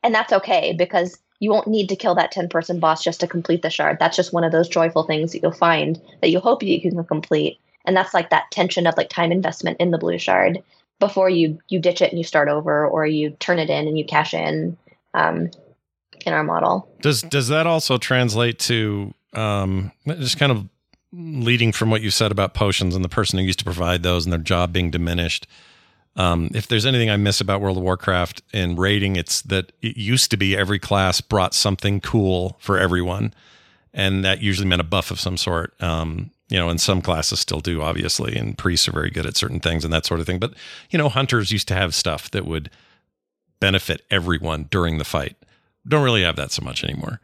[0.02, 3.28] and that's okay because you won't need to kill that ten person boss just to
[3.28, 3.98] complete the shard.
[4.00, 7.04] That's just one of those joyful things that you'll find that you hope you can
[7.04, 10.64] complete, and that's like that tension of like time investment in the blue shard
[11.02, 13.98] before you you ditch it and you start over or you turn it in and
[13.98, 14.78] you cash in
[15.14, 15.52] um,
[16.26, 16.90] in our model.
[17.02, 20.70] Does does that also translate to um, just kind of
[21.12, 24.26] leading from what you said about potions and the person who used to provide those
[24.26, 25.46] and their job being diminished?
[26.16, 29.98] Um, if there's anything I miss about World of Warcraft in raiding, it's that it
[29.98, 33.34] used to be every class brought something cool for everyone,
[33.94, 35.74] and that usually meant a buff of some sort.
[35.82, 39.38] Um, you know, and some classes still do, obviously, and priests are very good at
[39.38, 40.38] certain things and that sort of thing.
[40.38, 40.54] But,
[40.90, 42.70] you know, hunters used to have stuff that would
[43.62, 45.38] benefit everyone during the fight.
[45.88, 47.22] Don't really have that so much anymore.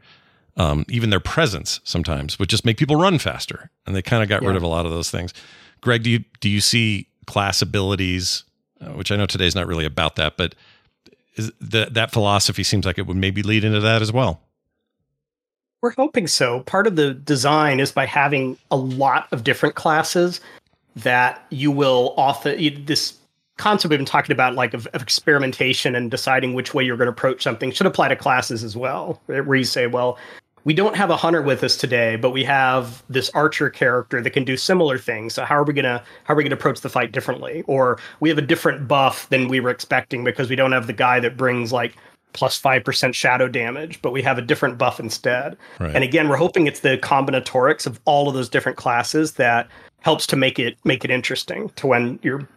[0.56, 4.30] Um, even their presence sometimes would just make people run faster, and they kind of
[4.30, 4.48] got yeah.
[4.48, 5.34] rid of a lot of those things.
[5.82, 8.46] Greg, do you do you see class abilities,
[8.80, 10.56] uh, which I know today's not really about that, but
[11.36, 14.42] is the, that philosophy seems like it would maybe lead into that as well?
[15.82, 16.62] We're hoping so.
[16.62, 20.42] Part of the design is by having a lot of different classes
[20.96, 23.18] that you will author this
[23.58, 27.08] concept we've been talking about like of, of, experimentation and deciding which way you're going
[27.08, 30.18] to approach something should apply to classes as well where you say well
[30.68, 34.32] we don't have a hunter with us today but we have this archer character that
[34.32, 35.34] can do similar things.
[35.34, 37.64] So how are we to how are we going to approach the fight differently?
[37.68, 40.92] Or we have a different buff than we were expecting because we don't have the
[40.92, 41.96] guy that brings like
[42.38, 45.58] plus 5% shadow damage, but we have a different buff instead.
[45.80, 45.96] Right.
[45.96, 49.68] And again, we're hoping it's the combinatorics of all of those different classes that
[50.02, 52.48] helps to make it make it interesting to when you're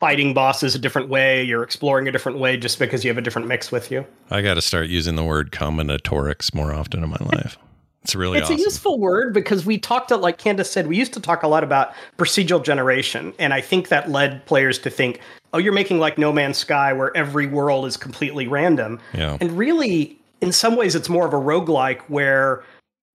[0.00, 3.22] fighting bosses a different way, you're exploring a different way just because you have a
[3.22, 4.04] different mix with you.
[4.30, 7.58] I got to start using the word combinatorics more often in my life.
[8.02, 8.60] It's really it's awesome.
[8.60, 11.48] a useful word because we talked to, like Candace said, we used to talk a
[11.48, 15.20] lot about procedural generation, and I think that led players to think,
[15.54, 19.00] oh, you're making like No Man's Sky where every world is completely random.
[19.14, 19.38] Yeah.
[19.40, 22.64] And really, in some ways, it's more of a roguelike where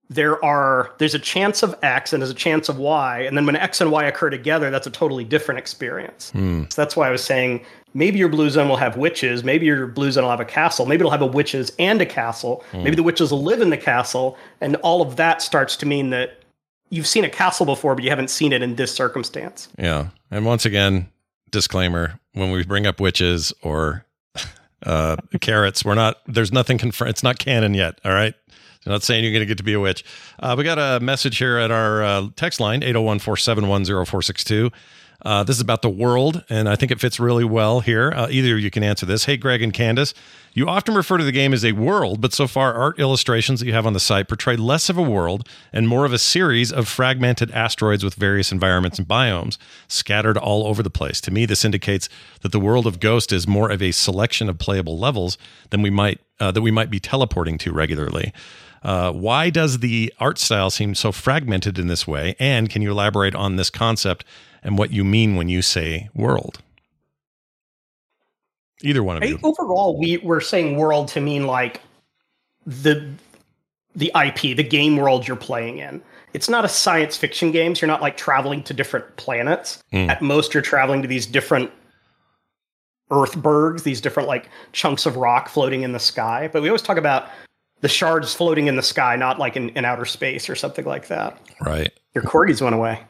[0.08, 3.46] there are there's a chance of X and there's a chance of Y, and then
[3.46, 6.30] when X and Y occur together, that's a totally different experience.
[6.30, 6.64] Hmm.
[6.68, 7.64] So that's why I was saying
[7.94, 10.86] maybe your blue zone will have witches, maybe your blue zone will have a castle,
[10.86, 13.76] maybe it'll have a witches and a castle, maybe the witches will live in the
[13.76, 16.40] castle, and all of that starts to mean that
[16.88, 19.68] you've seen a castle before, but you haven't seen it in this circumstance.
[19.78, 20.08] Yeah.
[20.30, 21.08] And once again,
[21.50, 24.04] disclaimer when we bring up witches or
[24.84, 27.10] uh, carrots, we're not, there's nothing confirmed.
[27.10, 28.00] It's not canon yet.
[28.04, 28.34] All right.
[28.86, 30.04] I'm not saying you're going to get to be a witch.
[30.38, 34.70] Uh, we got a message here at our uh, text line 801 471 0462.
[35.22, 38.12] Uh, this is about the world, and I think it fits really well here.
[38.14, 39.24] Uh, either you can answer this.
[39.24, 40.14] Hey, Greg and Candace,
[40.52, 43.66] you often refer to the game as a world, but so far, art illustrations that
[43.66, 46.72] you have on the site portray less of a world and more of a series
[46.72, 49.58] of fragmented asteroids with various environments and biomes
[49.88, 51.20] scattered all over the place.
[51.22, 52.08] To me, this indicates
[52.40, 55.38] that the world of Ghost is more of a selection of playable levels
[55.70, 58.32] than we might uh, that we might be teleporting to regularly.
[58.82, 62.34] Uh, why does the art style seem so fragmented in this way?
[62.38, 64.24] And can you elaborate on this concept
[64.62, 66.60] and what you mean when you say world?
[68.82, 69.38] Either one of you.
[69.42, 71.82] overall, we we're saying world to mean like
[72.66, 73.10] the
[73.94, 76.00] the IP, the game world you're playing in.
[76.32, 77.74] It's not a science fiction game.
[77.74, 79.82] So you're not like traveling to different planets.
[79.90, 80.08] Hmm.
[80.08, 81.70] At most, you're traveling to these different
[83.10, 86.48] Earthbergs, these different like chunks of rock floating in the sky.
[86.52, 87.28] But we always talk about
[87.80, 91.08] the shards floating in the sky, not like in, in outer space or something like
[91.08, 91.38] that.
[91.60, 91.92] Right.
[92.14, 93.00] Your corgis went away.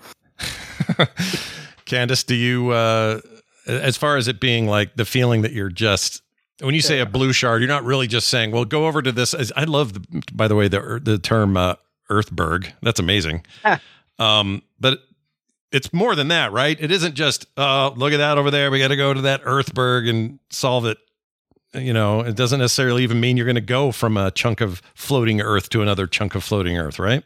[1.84, 3.20] Candace, do you, uh,
[3.66, 6.22] as far as it being like the feeling that you're just,
[6.60, 9.12] when you say a blue shard, you're not really just saying, well, go over to
[9.12, 9.34] this.
[9.56, 11.76] I love, the, by the way, the, the term uh,
[12.10, 12.72] Earthberg.
[12.82, 13.44] That's amazing.
[13.64, 13.80] Ah.
[14.18, 14.98] Um, but
[15.72, 16.76] it's more than that, right?
[16.78, 18.70] It isn't just, oh, look at that over there.
[18.70, 20.98] We got to go to that Earthberg and solve it.
[21.72, 24.82] You know, it doesn't necessarily even mean you're going to go from a chunk of
[24.94, 27.22] floating Earth to another chunk of floating Earth, right?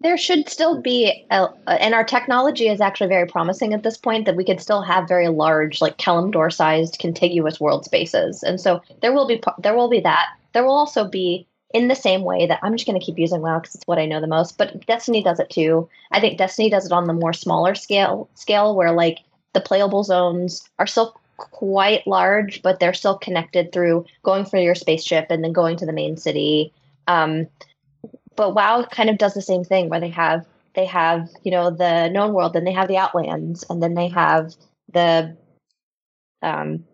[0.00, 4.26] There should still be, a, and our technology is actually very promising at this point
[4.26, 8.42] that we could still have very large, like Kalimdor-sized contiguous world spaces.
[8.42, 10.26] And so there will be there will be that.
[10.52, 13.40] There will also be in the same way that I'm just going to keep using
[13.40, 14.58] WoW because it's what I know the most.
[14.58, 15.88] But Destiny does it too.
[16.12, 19.20] I think Destiny does it on the more smaller scale scale where like
[19.54, 24.74] the playable zones are still quite large, but they're still connected through going for your
[24.74, 26.72] spaceship and then going to the main city.
[27.08, 27.46] Um,
[28.36, 31.70] but WoW kind of does the same thing where they have they have you know
[31.70, 34.54] the known world, then they have the Outlands, and then they have
[34.92, 35.36] the
[36.42, 36.84] um,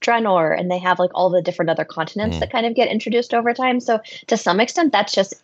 [0.00, 2.40] Draenor, and they have like all the different other continents Mm.
[2.40, 3.78] that kind of get introduced over time.
[3.80, 5.34] So to some extent, that's just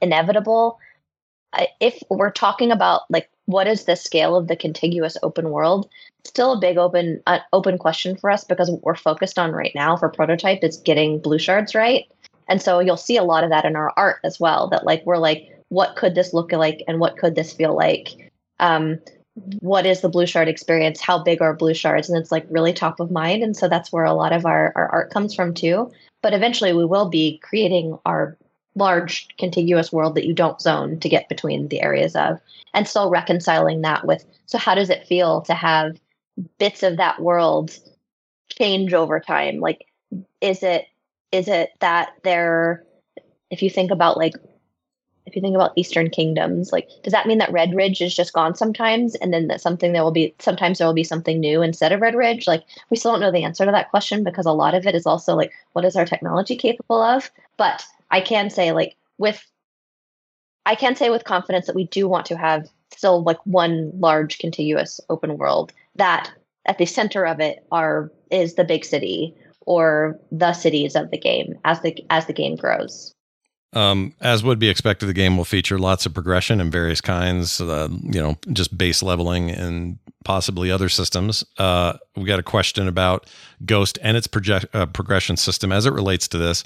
[0.00, 0.78] inevitable.
[1.52, 5.88] I- If we're talking about like what is the scale of the contiguous open world,
[6.24, 9.72] still a big open uh, open question for us because what we're focused on right
[9.74, 12.06] now for prototype is getting blue shards right.
[12.52, 14.68] And so you'll see a lot of that in our art as well.
[14.68, 18.30] That like we're like, what could this look like, and what could this feel like?
[18.60, 19.00] Um,
[19.60, 21.00] what is the blue shard experience?
[21.00, 22.10] How big are blue shards?
[22.10, 23.42] And it's like really top of mind.
[23.42, 25.90] And so that's where a lot of our, our art comes from too.
[26.20, 28.36] But eventually we will be creating our
[28.74, 32.38] large contiguous world that you don't zone to get between the areas of
[32.74, 36.00] and still reconciling that with so how does it feel to have
[36.58, 37.78] bits of that world
[38.50, 39.84] change over time like
[40.40, 40.86] is it
[41.32, 42.84] is it that they're
[43.50, 44.34] if you think about like
[45.24, 48.54] if you think about Eastern Kingdoms like does that mean that Redridge is just gone
[48.54, 51.92] sometimes and then that something there will be sometimes there will be something new instead
[51.92, 52.46] of Redridge?
[52.46, 54.94] Like we still don't know the answer to that question because a lot of it
[54.94, 57.30] is also like what is our technology capable of?
[57.56, 59.44] But i can say like with
[60.66, 64.38] i can say with confidence that we do want to have still like one large
[64.38, 66.30] contiguous open world that
[66.66, 69.34] at the center of it are is the big city
[69.66, 73.14] or the cities of the game as the as the game grows
[73.74, 77.60] Um, as would be expected, the game will feature lots of progression in various kinds,
[77.60, 81.44] uh, you know, just base leveling and possibly other systems.
[81.58, 83.28] Uh, we got a question about
[83.64, 86.64] Ghost and its project, uh, progression system as it relates to this.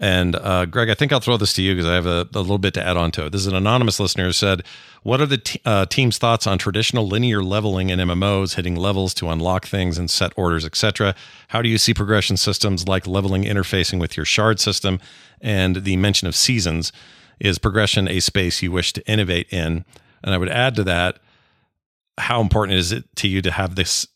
[0.00, 2.40] And uh, Greg, I think I'll throw this to you because I have a, a
[2.40, 3.30] little bit to add on to it.
[3.30, 4.64] This is an anonymous listener who said,
[5.02, 9.14] What are the t- uh, team's thoughts on traditional linear leveling in MMOs, hitting levels
[9.14, 11.14] to unlock things and set orders, etc.?
[11.48, 14.98] How do you see progression systems like leveling interfacing with your shard system?
[15.40, 16.92] And the mention of seasons
[17.38, 19.84] is progression a space you wish to innovate in?
[20.24, 21.18] And I would add to that,
[22.18, 24.06] how important is it to you to have this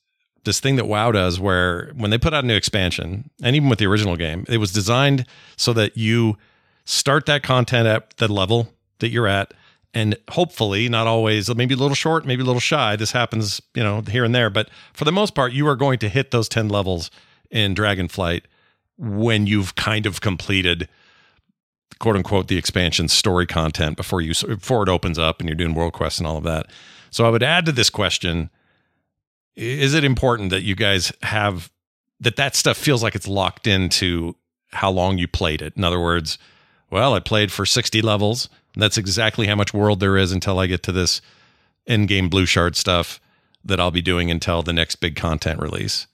[0.47, 3.68] this thing that WoW does where when they put out a new expansion, and even
[3.68, 5.26] with the original game, it was designed
[5.57, 6.38] so that you
[6.86, 9.53] start that content at the level that you're at.
[9.92, 13.82] And hopefully not always maybe a little short maybe a little shy this happens you
[13.82, 14.51] know here and there.
[14.51, 17.11] But for the most part you are going to hit those 10 levels
[17.51, 18.42] in Dragonflight
[18.99, 20.88] when you've kind of completed
[21.99, 25.74] quote unquote the expansion story content before you before it opens up and you're doing
[25.74, 26.66] world quests and all of that.
[27.11, 28.51] So i would add to this question
[29.57, 31.70] is it important that you guys have
[32.20, 34.36] that that stuff feels like it's locked into
[34.70, 35.74] how long you played it?
[35.76, 36.38] In other words
[36.90, 38.48] well i played for 60 levels.
[38.76, 41.20] That's exactly how much world there is until i get to this
[41.86, 43.20] in-game blue shard stuff
[43.64, 46.07] that i'll be doing until the next big content release.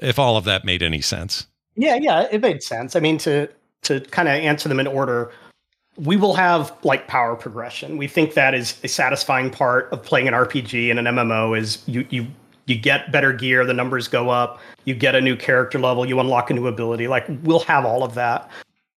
[0.00, 1.46] If all of that made any sense.
[1.76, 2.96] Yeah yeah it made sense.
[2.96, 3.48] I mean to
[3.82, 5.30] to kind of answer them in order
[5.96, 7.98] we will have like power progression.
[7.98, 11.82] We think that is a satisfying part of playing an rpg and an mmo is
[11.86, 12.26] you you
[12.72, 16.18] you get better gear, the numbers go up, you get a new character level, you
[16.18, 17.06] unlock a new ability.
[17.06, 18.50] Like we'll have all of that.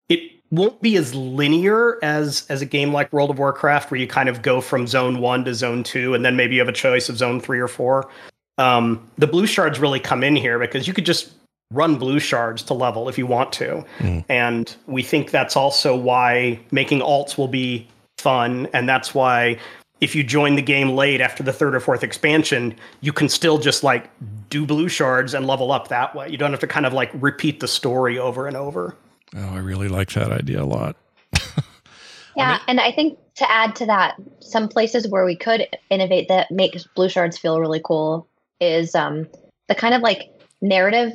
[0.08, 4.08] It won't be as linear as as a game like World of Warcraft, where you
[4.08, 6.74] kind of go from zone one to zone two, and then maybe you have a
[6.74, 8.10] choice of zone three or four.
[8.58, 11.34] Um, the blue shards really come in here because you could just
[11.74, 14.24] run blue shards to level if you want to, mm.
[14.30, 17.86] and we think that's also why making alts will be
[18.18, 19.58] fun, and that's why
[20.02, 23.58] if you join the game late after the third or fourth expansion, you can still
[23.58, 24.10] just like
[24.50, 26.30] do blue shards and level up that way.
[26.30, 28.96] You don't have to kind of like repeat the story over and over.
[29.36, 30.96] Oh, I really like that idea a lot.
[32.36, 35.68] yeah, I mean, and I think to add to that, some places where we could
[35.90, 38.28] innovate that makes blue shards feel really cool
[38.60, 39.28] is um,
[39.68, 40.30] the kind of like
[40.62, 41.14] narrative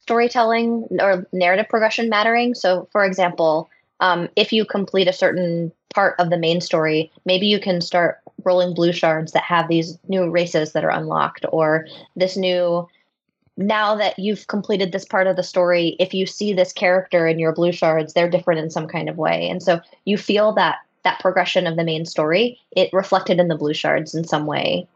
[0.00, 2.54] storytelling or narrative progression mattering.
[2.54, 3.68] So, for example,
[4.00, 8.18] um, if you complete a certain part of the main story, maybe you can start
[8.44, 11.86] rolling blue shards that have these new races that are unlocked, or
[12.16, 12.88] this new.
[13.58, 17.38] Now that you've completed this part of the story, if you see this character in
[17.38, 20.76] your blue shards, they're different in some kind of way, and so you feel that
[21.04, 24.86] that progression of the main story it reflected in the blue shards in some way.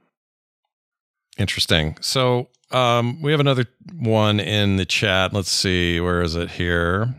[1.37, 1.99] Interesting.
[2.01, 3.67] So um, we have another
[3.99, 5.33] one in the chat.
[5.33, 7.15] Let's see, where is it here?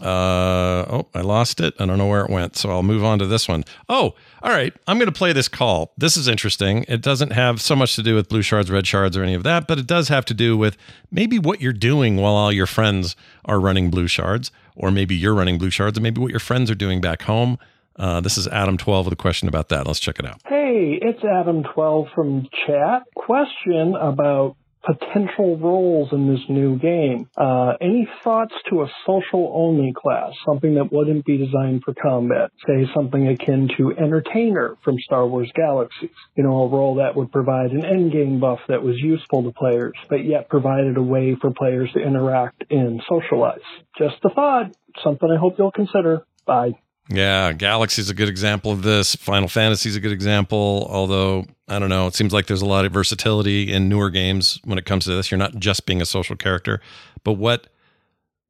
[0.00, 1.74] Uh, oh, I lost it.
[1.78, 2.56] I don't know where it went.
[2.56, 3.64] So I'll move on to this one.
[3.88, 4.72] Oh, all right.
[4.86, 5.92] I'm going to play this call.
[5.96, 6.84] This is interesting.
[6.88, 9.42] It doesn't have so much to do with blue shards, red shards, or any of
[9.42, 10.76] that, but it does have to do with
[11.10, 15.34] maybe what you're doing while all your friends are running blue shards, or maybe you're
[15.34, 17.58] running blue shards, and maybe what your friends are doing back home.
[17.96, 19.86] Uh, this is Adam12 with a question about that.
[19.86, 20.40] Let's check it out.
[20.46, 23.02] Hey, it's Adam12 from chat.
[23.16, 24.56] Question about
[24.88, 27.28] potential roles in this new game.
[27.36, 32.50] Uh, any thoughts to a social only class, something that wouldn't be designed for combat?
[32.66, 36.10] Say something akin to entertainer from Star Wars Galaxies.
[36.36, 39.94] You know, a role that would provide an endgame buff that was useful to players,
[40.08, 43.58] but yet provided a way for players to interact and socialize.
[43.98, 44.74] Just a thought,
[45.04, 46.24] something I hope you'll consider.
[46.46, 46.72] Bye.
[47.10, 49.16] Yeah, Galaxy is a good example of this.
[49.16, 52.66] Final Fantasy is a good example, although I don't know, it seems like there's a
[52.66, 55.30] lot of versatility in newer games when it comes to this.
[55.30, 56.80] You're not just being a social character,
[57.24, 57.68] but what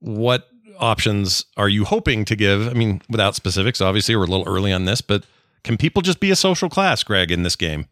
[0.00, 0.48] what
[0.78, 2.68] options are you hoping to give?
[2.68, 5.24] I mean, without specifics, obviously, we're a little early on this, but
[5.64, 7.86] can people just be a social class, Greg, in this game?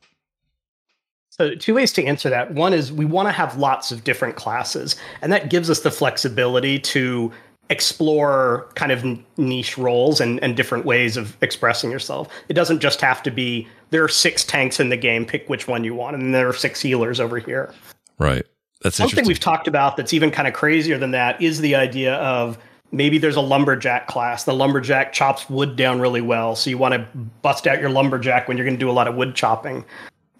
[1.31, 2.55] So, two ways to answer that.
[2.55, 5.91] One is we want to have lots of different classes, and that gives us the
[5.91, 7.31] flexibility to
[7.69, 9.05] explore kind of
[9.39, 12.29] niche roles and, and different ways of expressing yourself.
[12.49, 15.69] It doesn't just have to be there are six tanks in the game, pick which
[15.69, 17.73] one you want, and there are six healers over here.
[18.19, 18.45] Right.
[18.83, 22.15] That's something we've talked about that's even kind of crazier than that is the idea
[22.17, 22.59] of
[22.93, 24.45] maybe there's a lumberjack class.
[24.45, 28.49] The lumberjack chops wood down really well, so you want to bust out your lumberjack
[28.49, 29.85] when you're going to do a lot of wood chopping.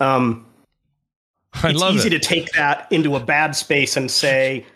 [0.01, 0.47] Um,
[1.55, 2.11] I it's easy it.
[2.11, 4.67] to take that into a bad space and say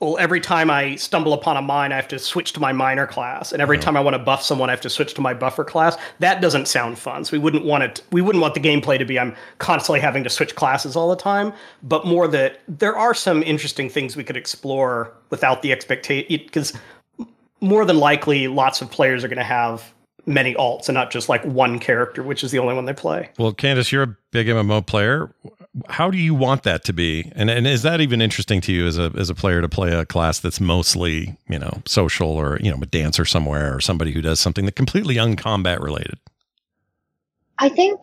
[0.00, 3.06] well, every time I stumble upon a mine, I have to switch to my miner
[3.06, 5.32] class, and every time I want to buff someone, I have to switch to my
[5.32, 5.96] buffer class.
[6.18, 7.24] That doesn't sound fun.
[7.24, 8.02] So we wouldn't want it.
[8.10, 11.16] We wouldn't want the gameplay to be I'm constantly having to switch classes all the
[11.16, 16.26] time, but more that there are some interesting things we could explore without the expectation.
[16.44, 16.74] Because
[17.60, 19.93] more than likely, lots of players are going to have
[20.26, 23.30] many alts and not just like one character, which is the only one they play.
[23.38, 25.34] Well, Candace, you're a big MMO player.
[25.88, 27.32] How do you want that to be?
[27.34, 29.92] And and is that even interesting to you as a as a player to play
[29.92, 34.12] a class that's mostly, you know, social or, you know, a dancer somewhere or somebody
[34.12, 36.18] who does something that completely uncombat related?
[37.58, 38.00] I think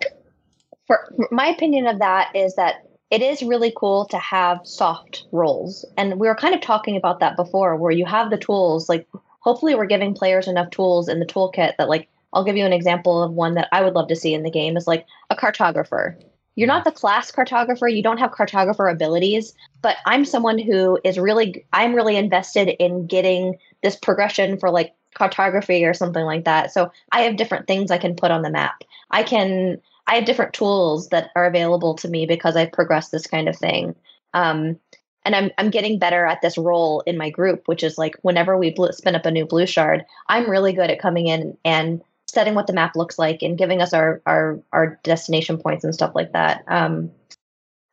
[0.87, 5.85] for my opinion of that is that it is really cool to have soft roles.
[5.97, 9.07] And we were kind of talking about that before where you have the tools like
[9.41, 12.73] hopefully we're giving players enough tools in the toolkit that like I'll give you an
[12.73, 15.35] example of one that I would love to see in the game is like a
[15.35, 16.15] cartographer.
[16.55, 21.17] you're not the class cartographer, you don't have cartographer abilities, but I'm someone who is
[21.17, 26.71] really I'm really invested in getting this progression for like cartography or something like that.
[26.71, 28.83] So I have different things I can put on the map.
[29.11, 33.27] I can I have different tools that are available to me because I've progressed this
[33.27, 33.95] kind of thing.
[34.33, 34.79] Um,
[35.23, 38.57] and I'm I'm getting better at this role in my group, which is like whenever
[38.57, 42.01] we spin up a new blue shard, I'm really good at coming in and
[42.31, 45.93] setting what the map looks like and giving us our our our destination points and
[45.93, 46.63] stuff like that.
[46.67, 47.11] Um,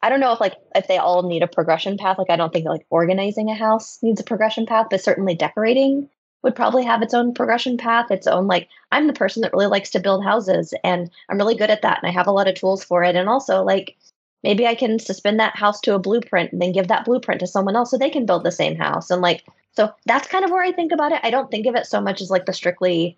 [0.03, 2.19] I don't know if like if they all need a progression path.
[2.19, 6.09] Like I don't think like organizing a house needs a progression path, but certainly decorating
[6.43, 9.67] would probably have its own progression path, its own like I'm the person that really
[9.67, 12.49] likes to build houses and I'm really good at that and I have a lot
[12.49, 13.17] of tools for it.
[13.17, 13.97] And also like
[14.45, 17.47] maybe I can suspend that house to a blueprint and then give that blueprint to
[17.49, 19.11] someone else so they can build the same house.
[19.11, 21.21] And like so that's kind of where I think about it.
[21.25, 23.17] I don't think of it so much as like the strictly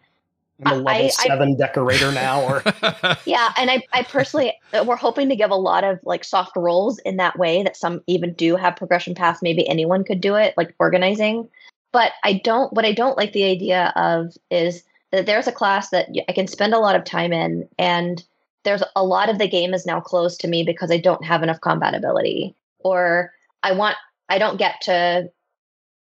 [0.64, 2.62] I'm a level I, seven I, decorator now, or
[3.24, 3.52] yeah.
[3.56, 6.98] And I, I personally, uh, we're hoping to give a lot of like soft roles
[7.00, 9.42] in that way that some even do have progression paths.
[9.42, 11.48] Maybe anyone could do it, like organizing.
[11.92, 15.90] But I don't, what I don't like the idea of is that there's a class
[15.90, 18.22] that I can spend a lot of time in, and
[18.64, 21.42] there's a lot of the game is now closed to me because I don't have
[21.42, 23.32] enough combat ability, or
[23.62, 23.96] I want,
[24.28, 25.30] I don't get to,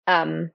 [0.07, 0.50] um,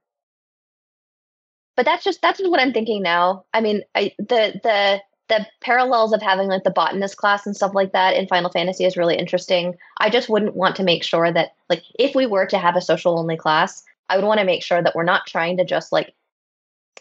[1.79, 3.45] but that's just that's just what I'm thinking now.
[3.53, 7.73] I mean, I the the the parallels of having like the botanist class and stuff
[7.73, 9.77] like that in Final Fantasy is really interesting.
[9.97, 12.81] I just wouldn't want to make sure that like if we were to have a
[12.81, 15.93] social only class, I would want to make sure that we're not trying to just
[15.93, 16.13] like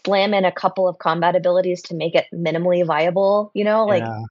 [0.05, 3.85] slam in a couple of combat abilities to make it minimally viable, you know?
[3.85, 4.23] Like yeah.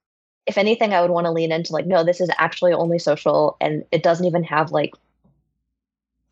[0.47, 3.59] if anything I would want to lean into like no, this is actually only social
[3.61, 4.95] and it doesn't even have like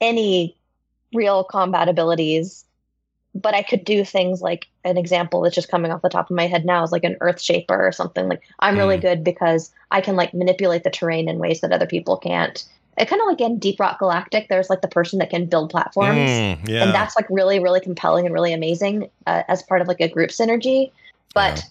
[0.01, 0.57] any
[1.13, 2.66] real combat abilities
[3.41, 6.37] but I could do things like an example that's just coming off the top of
[6.37, 9.03] my head now is like an earth shaper or something like I'm really mm.
[9.03, 12.65] good because I can like manipulate the terrain in ways that other people can't
[12.99, 15.71] it kind of like in Deep Rock Galactic, there's like the person that can build
[15.71, 16.85] platforms, mm, yeah.
[16.85, 20.09] and that's like really, really compelling and really amazing uh, as part of like a
[20.09, 20.91] group synergy.
[21.35, 21.63] But yeah.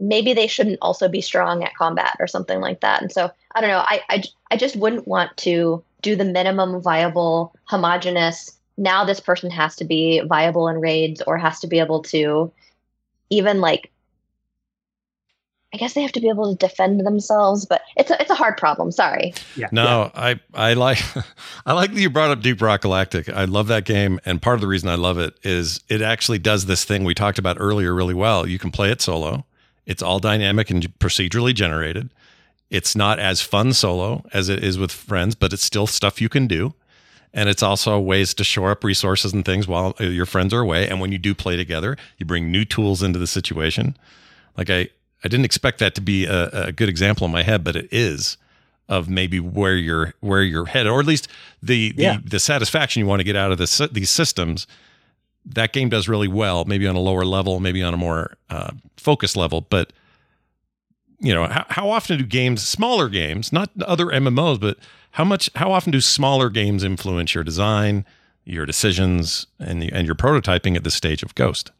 [0.00, 3.02] maybe they shouldn't also be strong at combat or something like that.
[3.02, 3.84] And so I don't know.
[3.86, 8.58] I I, I just wouldn't want to do the minimum viable, homogenous.
[8.76, 12.52] Now this person has to be viable in raids or has to be able to
[13.30, 13.90] even like
[15.74, 18.34] I guess they have to be able to defend themselves, but it's a, it's a
[18.34, 18.92] hard problem.
[18.92, 19.32] Sorry.
[19.56, 19.68] Yeah.
[19.72, 20.20] No, yeah.
[20.22, 20.98] I I like
[21.66, 23.28] I like that you brought up Deep Rock Galactic.
[23.30, 26.38] I love that game, and part of the reason I love it is it actually
[26.38, 28.46] does this thing we talked about earlier really well.
[28.46, 29.46] You can play it solo.
[29.86, 32.10] It's all dynamic and procedurally generated.
[32.70, 36.28] It's not as fun solo as it is with friends, but it's still stuff you
[36.28, 36.74] can do.
[37.34, 40.86] And it's also ways to shore up resources and things while your friends are away.
[40.86, 43.96] And when you do play together, you bring new tools into the situation.
[44.56, 44.88] Like I,
[45.24, 47.88] I didn't expect that to be a, a good example in my head, but it
[47.90, 48.36] is
[48.88, 51.28] of maybe where you're where you're headed, or at least
[51.62, 52.18] the the, yeah.
[52.22, 54.66] the satisfaction you want to get out of this these systems.
[55.44, 58.72] That game does really well, maybe on a lower level, maybe on a more uh,
[58.96, 59.62] focused level.
[59.62, 59.92] But
[61.22, 64.76] you know, how, how often do games, smaller games, not other MMOs, but
[65.12, 68.04] how much, how often do smaller games influence your design,
[68.44, 71.70] your decisions, and the, and your prototyping at this stage of Ghost?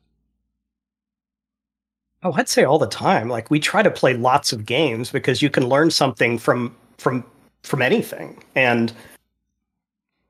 [2.23, 3.29] Oh, I'd say all the time.
[3.29, 7.25] Like we try to play lots of games because you can learn something from from
[7.65, 8.41] from anything.
[8.55, 8.93] And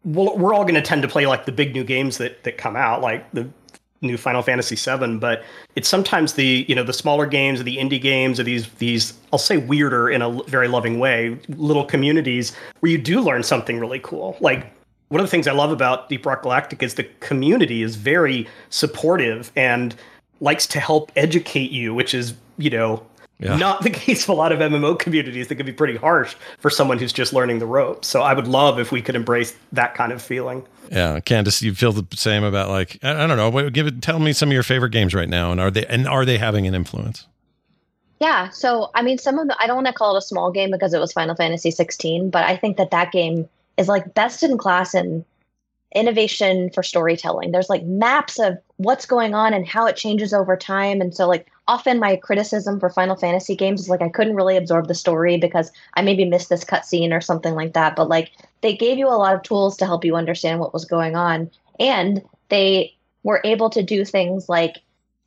[0.02, 2.56] we'll, we're all going to tend to play like the big new games that that
[2.56, 3.46] come out, like the
[4.02, 5.16] new Final Fantasy VII.
[5.16, 5.44] But
[5.76, 9.14] it's sometimes the you know the smaller games or the indie games or these these
[9.32, 13.78] I'll say weirder in a very loving way little communities where you do learn something
[13.78, 14.36] really cool.
[14.40, 14.72] Like
[15.12, 18.48] one of the things I love about Deep Rock Galactic is the community is very
[18.70, 19.94] supportive and
[20.40, 23.06] likes to help educate you, which is, you know,
[23.42, 23.56] yeah.
[23.56, 26.70] not the case of a lot of MMO communities that can be pretty harsh for
[26.70, 28.08] someone who's just learning the ropes.
[28.08, 30.64] So I would love if we could embrace that kind of feeling.
[30.90, 33.70] Yeah, Candace, you feel the same about like I, I don't know.
[33.70, 36.06] Give it, tell me some of your favorite games right now, and are they and
[36.06, 37.26] are they having an influence?
[38.20, 40.52] Yeah, so I mean, some of the I don't want to call it a small
[40.52, 44.14] game because it was Final Fantasy 16, but I think that that game is like
[44.14, 45.24] best in class in
[45.94, 47.52] innovation for storytelling.
[47.52, 51.00] There's like maps of what's going on and how it changes over time.
[51.00, 54.56] And so like often my criticism for Final Fantasy games is like I couldn't really
[54.56, 57.96] absorb the story because I maybe missed this cutscene or something like that.
[57.96, 60.84] But like they gave you a lot of tools to help you understand what was
[60.84, 61.50] going on.
[61.78, 64.78] And they were able to do things like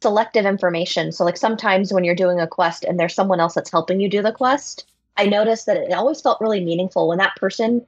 [0.01, 1.11] selective information.
[1.11, 4.09] So like sometimes when you're doing a quest and there's someone else that's helping you
[4.09, 4.86] do the quest,
[5.17, 7.86] I noticed that it always felt really meaningful when that person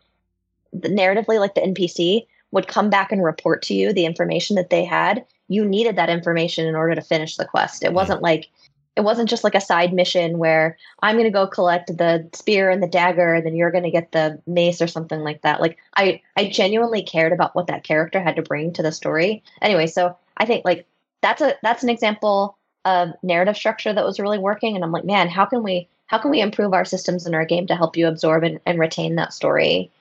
[0.73, 4.85] narratively like the NPC would come back and report to you the information that they
[4.85, 7.83] had, you needed that information in order to finish the quest.
[7.83, 8.49] It wasn't like
[8.97, 12.71] it wasn't just like a side mission where I'm going to go collect the spear
[12.71, 15.61] and the dagger and then you're going to get the mace or something like that.
[15.61, 19.43] Like I I genuinely cared about what that character had to bring to the story.
[19.61, 20.87] Anyway, so I think like
[21.21, 25.05] that's a that's an example of narrative structure that was really working and I'm like,
[25.05, 27.97] man, how can we how can we improve our systems in our game to help
[27.97, 29.91] you absorb and, and retain that story?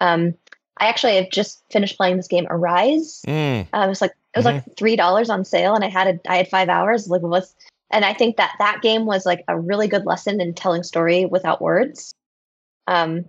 [0.00, 0.34] Um,
[0.78, 3.22] I actually have just finished playing this game Arise.
[3.26, 3.68] Mm.
[3.72, 4.56] Uh, it was like it was mm-hmm.
[4.56, 7.08] like three dollars on sale, and I had a I had five hours.
[7.08, 7.54] Like what's
[7.90, 11.26] and I think that that game was like a really good lesson in telling story
[11.26, 12.12] without words.
[12.86, 13.26] Um,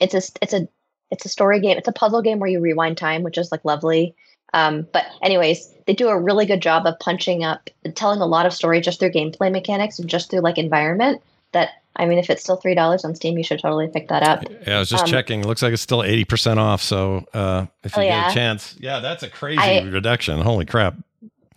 [0.00, 0.68] it's a it's a
[1.10, 1.78] it's a story game.
[1.78, 4.14] It's a puzzle game where you rewind time, which is like lovely.
[4.52, 8.46] Um, but anyways, they do a really good job of punching up, telling a lot
[8.46, 11.22] of story just through gameplay mechanics and just through like environment.
[11.52, 14.22] That I mean, if it's still three dollars on Steam, you should totally pick that
[14.22, 14.44] up.
[14.66, 15.40] Yeah, I was just um, checking.
[15.40, 16.82] It looks like it's still eighty percent off.
[16.82, 18.22] So uh, if you oh, yeah.
[18.24, 20.40] get a chance, yeah, that's a crazy I, reduction.
[20.40, 20.96] Holy crap!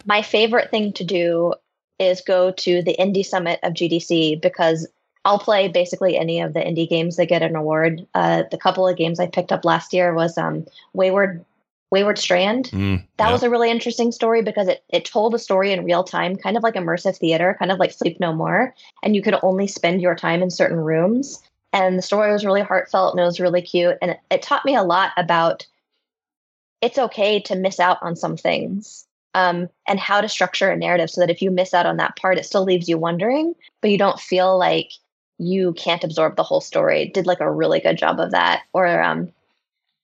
[0.06, 1.54] My favorite thing to do
[2.00, 4.88] is go to the indie summit of GDC because
[5.26, 8.08] I'll play basically any of the indie games that get an award.
[8.14, 11.44] Uh, the couple of games I picked up last year was um, Wayward
[11.92, 12.66] Wayward Strand.
[12.72, 13.32] Mm, that yeah.
[13.32, 16.56] was a really interesting story because it, it told a story in real time, kind
[16.56, 18.76] of like immersive theater, kind of like Sleep No More.
[19.04, 21.42] And you could only spend your time in certain rooms.
[21.74, 23.98] And the story was really heartfelt and it was really cute.
[24.02, 25.66] And it, it taught me a lot about
[26.82, 31.10] it's okay to miss out on some things um, and how to structure a narrative
[31.10, 33.92] so that if you miss out on that part, it still leaves you wondering, but
[33.92, 34.92] you don't feel like
[35.38, 37.10] you can't absorb the whole story.
[37.14, 38.64] Did like a really good job of that.
[38.74, 39.32] Or um,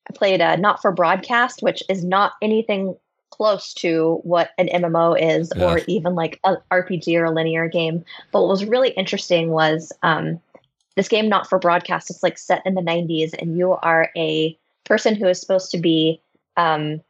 [0.09, 2.95] I played a Not for Broadcast, which is not anything
[3.31, 5.71] close to what an MMO is, yeah.
[5.71, 8.05] or even like an RPG or a linear game.
[8.31, 10.39] But what was really interesting was um,
[10.95, 14.57] this game, Not for Broadcast, it's like set in the 90s, and you are a
[14.85, 16.21] person who is supposed to be
[16.55, 17.01] um,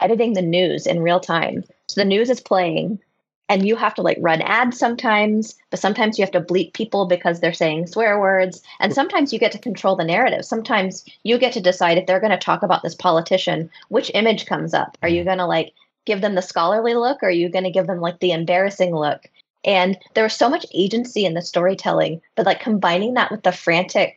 [0.00, 1.64] editing the news in real time.
[1.88, 3.00] So the news is playing,
[3.50, 7.06] and you have to like run ads sometimes, but sometimes you have to bleep people
[7.06, 8.62] because they're saying swear words.
[8.78, 10.44] And sometimes you get to control the narrative.
[10.44, 14.46] Sometimes you get to decide if they're going to talk about this politician, which image
[14.46, 14.96] comes up.
[15.02, 15.26] Are you mm.
[15.26, 15.72] going to like
[16.06, 18.94] give them the scholarly look or are you going to give them like the embarrassing
[18.94, 19.28] look?
[19.64, 23.52] And there was so much agency in the storytelling, but like combining that with the
[23.52, 24.16] frantic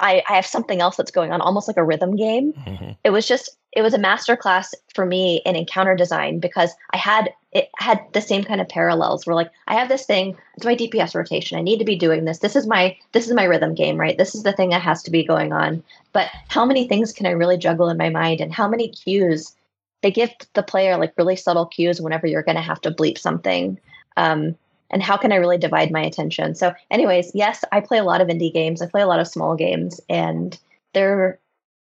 [0.00, 2.52] I, I have something else that's going on, almost like a rhythm game.
[2.52, 2.92] Mm-hmm.
[3.02, 7.32] It was just it was a masterclass for me in encounter design because I had
[7.52, 9.26] it had the same kind of parallels.
[9.26, 11.58] Where like I have this thing, it's my DPS rotation.
[11.58, 12.38] I need to be doing this.
[12.38, 14.18] This is my this is my rhythm game, right?
[14.18, 15.82] This is the thing that has to be going on.
[16.12, 19.54] But how many things can I really juggle in my mind, and how many cues?
[20.02, 23.18] They give the player like really subtle cues whenever you're going to have to bleep
[23.18, 23.80] something.
[24.16, 24.56] Um,
[24.90, 26.54] and how can I really divide my attention?
[26.54, 28.80] So, anyways, yes, I play a lot of indie games.
[28.80, 30.56] I play a lot of small games, and
[30.94, 31.38] they're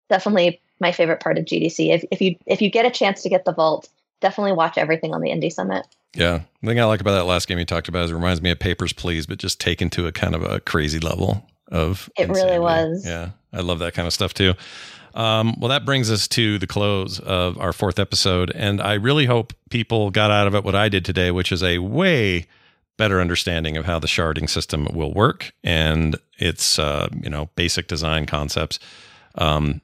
[0.09, 1.95] definitely my favorite part of GDC.
[1.95, 3.89] If, if you if you get a chance to get the vault,
[4.21, 5.87] definitely watch everything on the Indie Summit.
[6.15, 8.41] Yeah, the thing I like about that last game you talked about is it reminds
[8.41, 12.11] me of Papers Please, but just taken to a kind of a crazy level of.
[12.17, 12.47] It insanity.
[12.47, 13.07] really was.
[13.07, 14.55] Yeah, I love that kind of stuff too.
[15.15, 19.25] Um, well, that brings us to the close of our fourth episode, and I really
[19.25, 22.47] hope people got out of it what I did today, which is a way
[22.99, 27.89] better understanding of how the sharding system will work and its uh, you know basic
[27.89, 28.79] design concepts.
[29.37, 29.81] Um,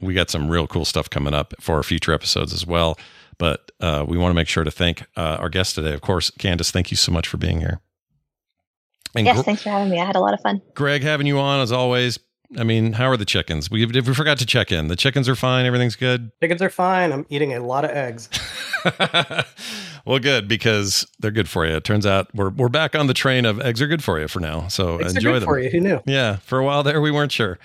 [0.00, 2.98] we got some real cool stuff coming up for future episodes as well.
[3.38, 5.92] But uh, we want to make sure to thank uh, our guest today.
[5.92, 7.80] Of course, Candace, thank you so much for being here.
[9.14, 10.00] And yes, Gre- thanks for having me.
[10.00, 10.62] I had a lot of fun.
[10.74, 12.18] Greg, having you on as always.
[12.56, 13.70] I mean, how are the chickens?
[13.70, 14.86] We, we forgot to check in.
[14.86, 15.66] The chickens are fine.
[15.66, 16.30] Everything's good.
[16.40, 17.12] Chickens are fine.
[17.12, 18.28] I'm eating a lot of eggs.
[20.04, 21.74] well, good because they're good for you.
[21.76, 24.28] It turns out we're we're back on the train of eggs are good for you
[24.28, 24.68] for now.
[24.68, 25.48] So eggs enjoy them.
[25.48, 26.00] For you, who knew?
[26.06, 27.58] Yeah, for a while there we weren't sure.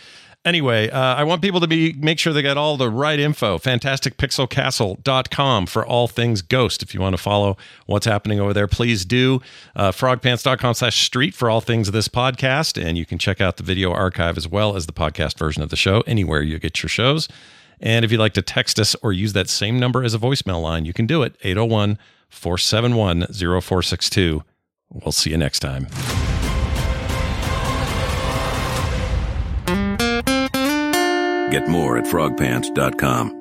[0.44, 3.60] Anyway, uh, I want people to be make sure they get all the right info.
[3.60, 6.82] FantasticPixelCastle.com for all things Ghost.
[6.82, 9.40] If you want to follow what's happening over there, please do.
[9.76, 12.84] Uh, frogpants.com slash street for all things this podcast.
[12.84, 15.70] And you can check out the video archive as well as the podcast version of
[15.70, 17.28] the show anywhere you get your shows.
[17.80, 20.62] And if you'd like to text us or use that same number as a voicemail
[20.62, 22.00] line, you can do it 801
[22.30, 24.44] 471 0462.
[24.90, 25.88] We'll see you next time.
[31.52, 33.41] Get more at frogpants.com.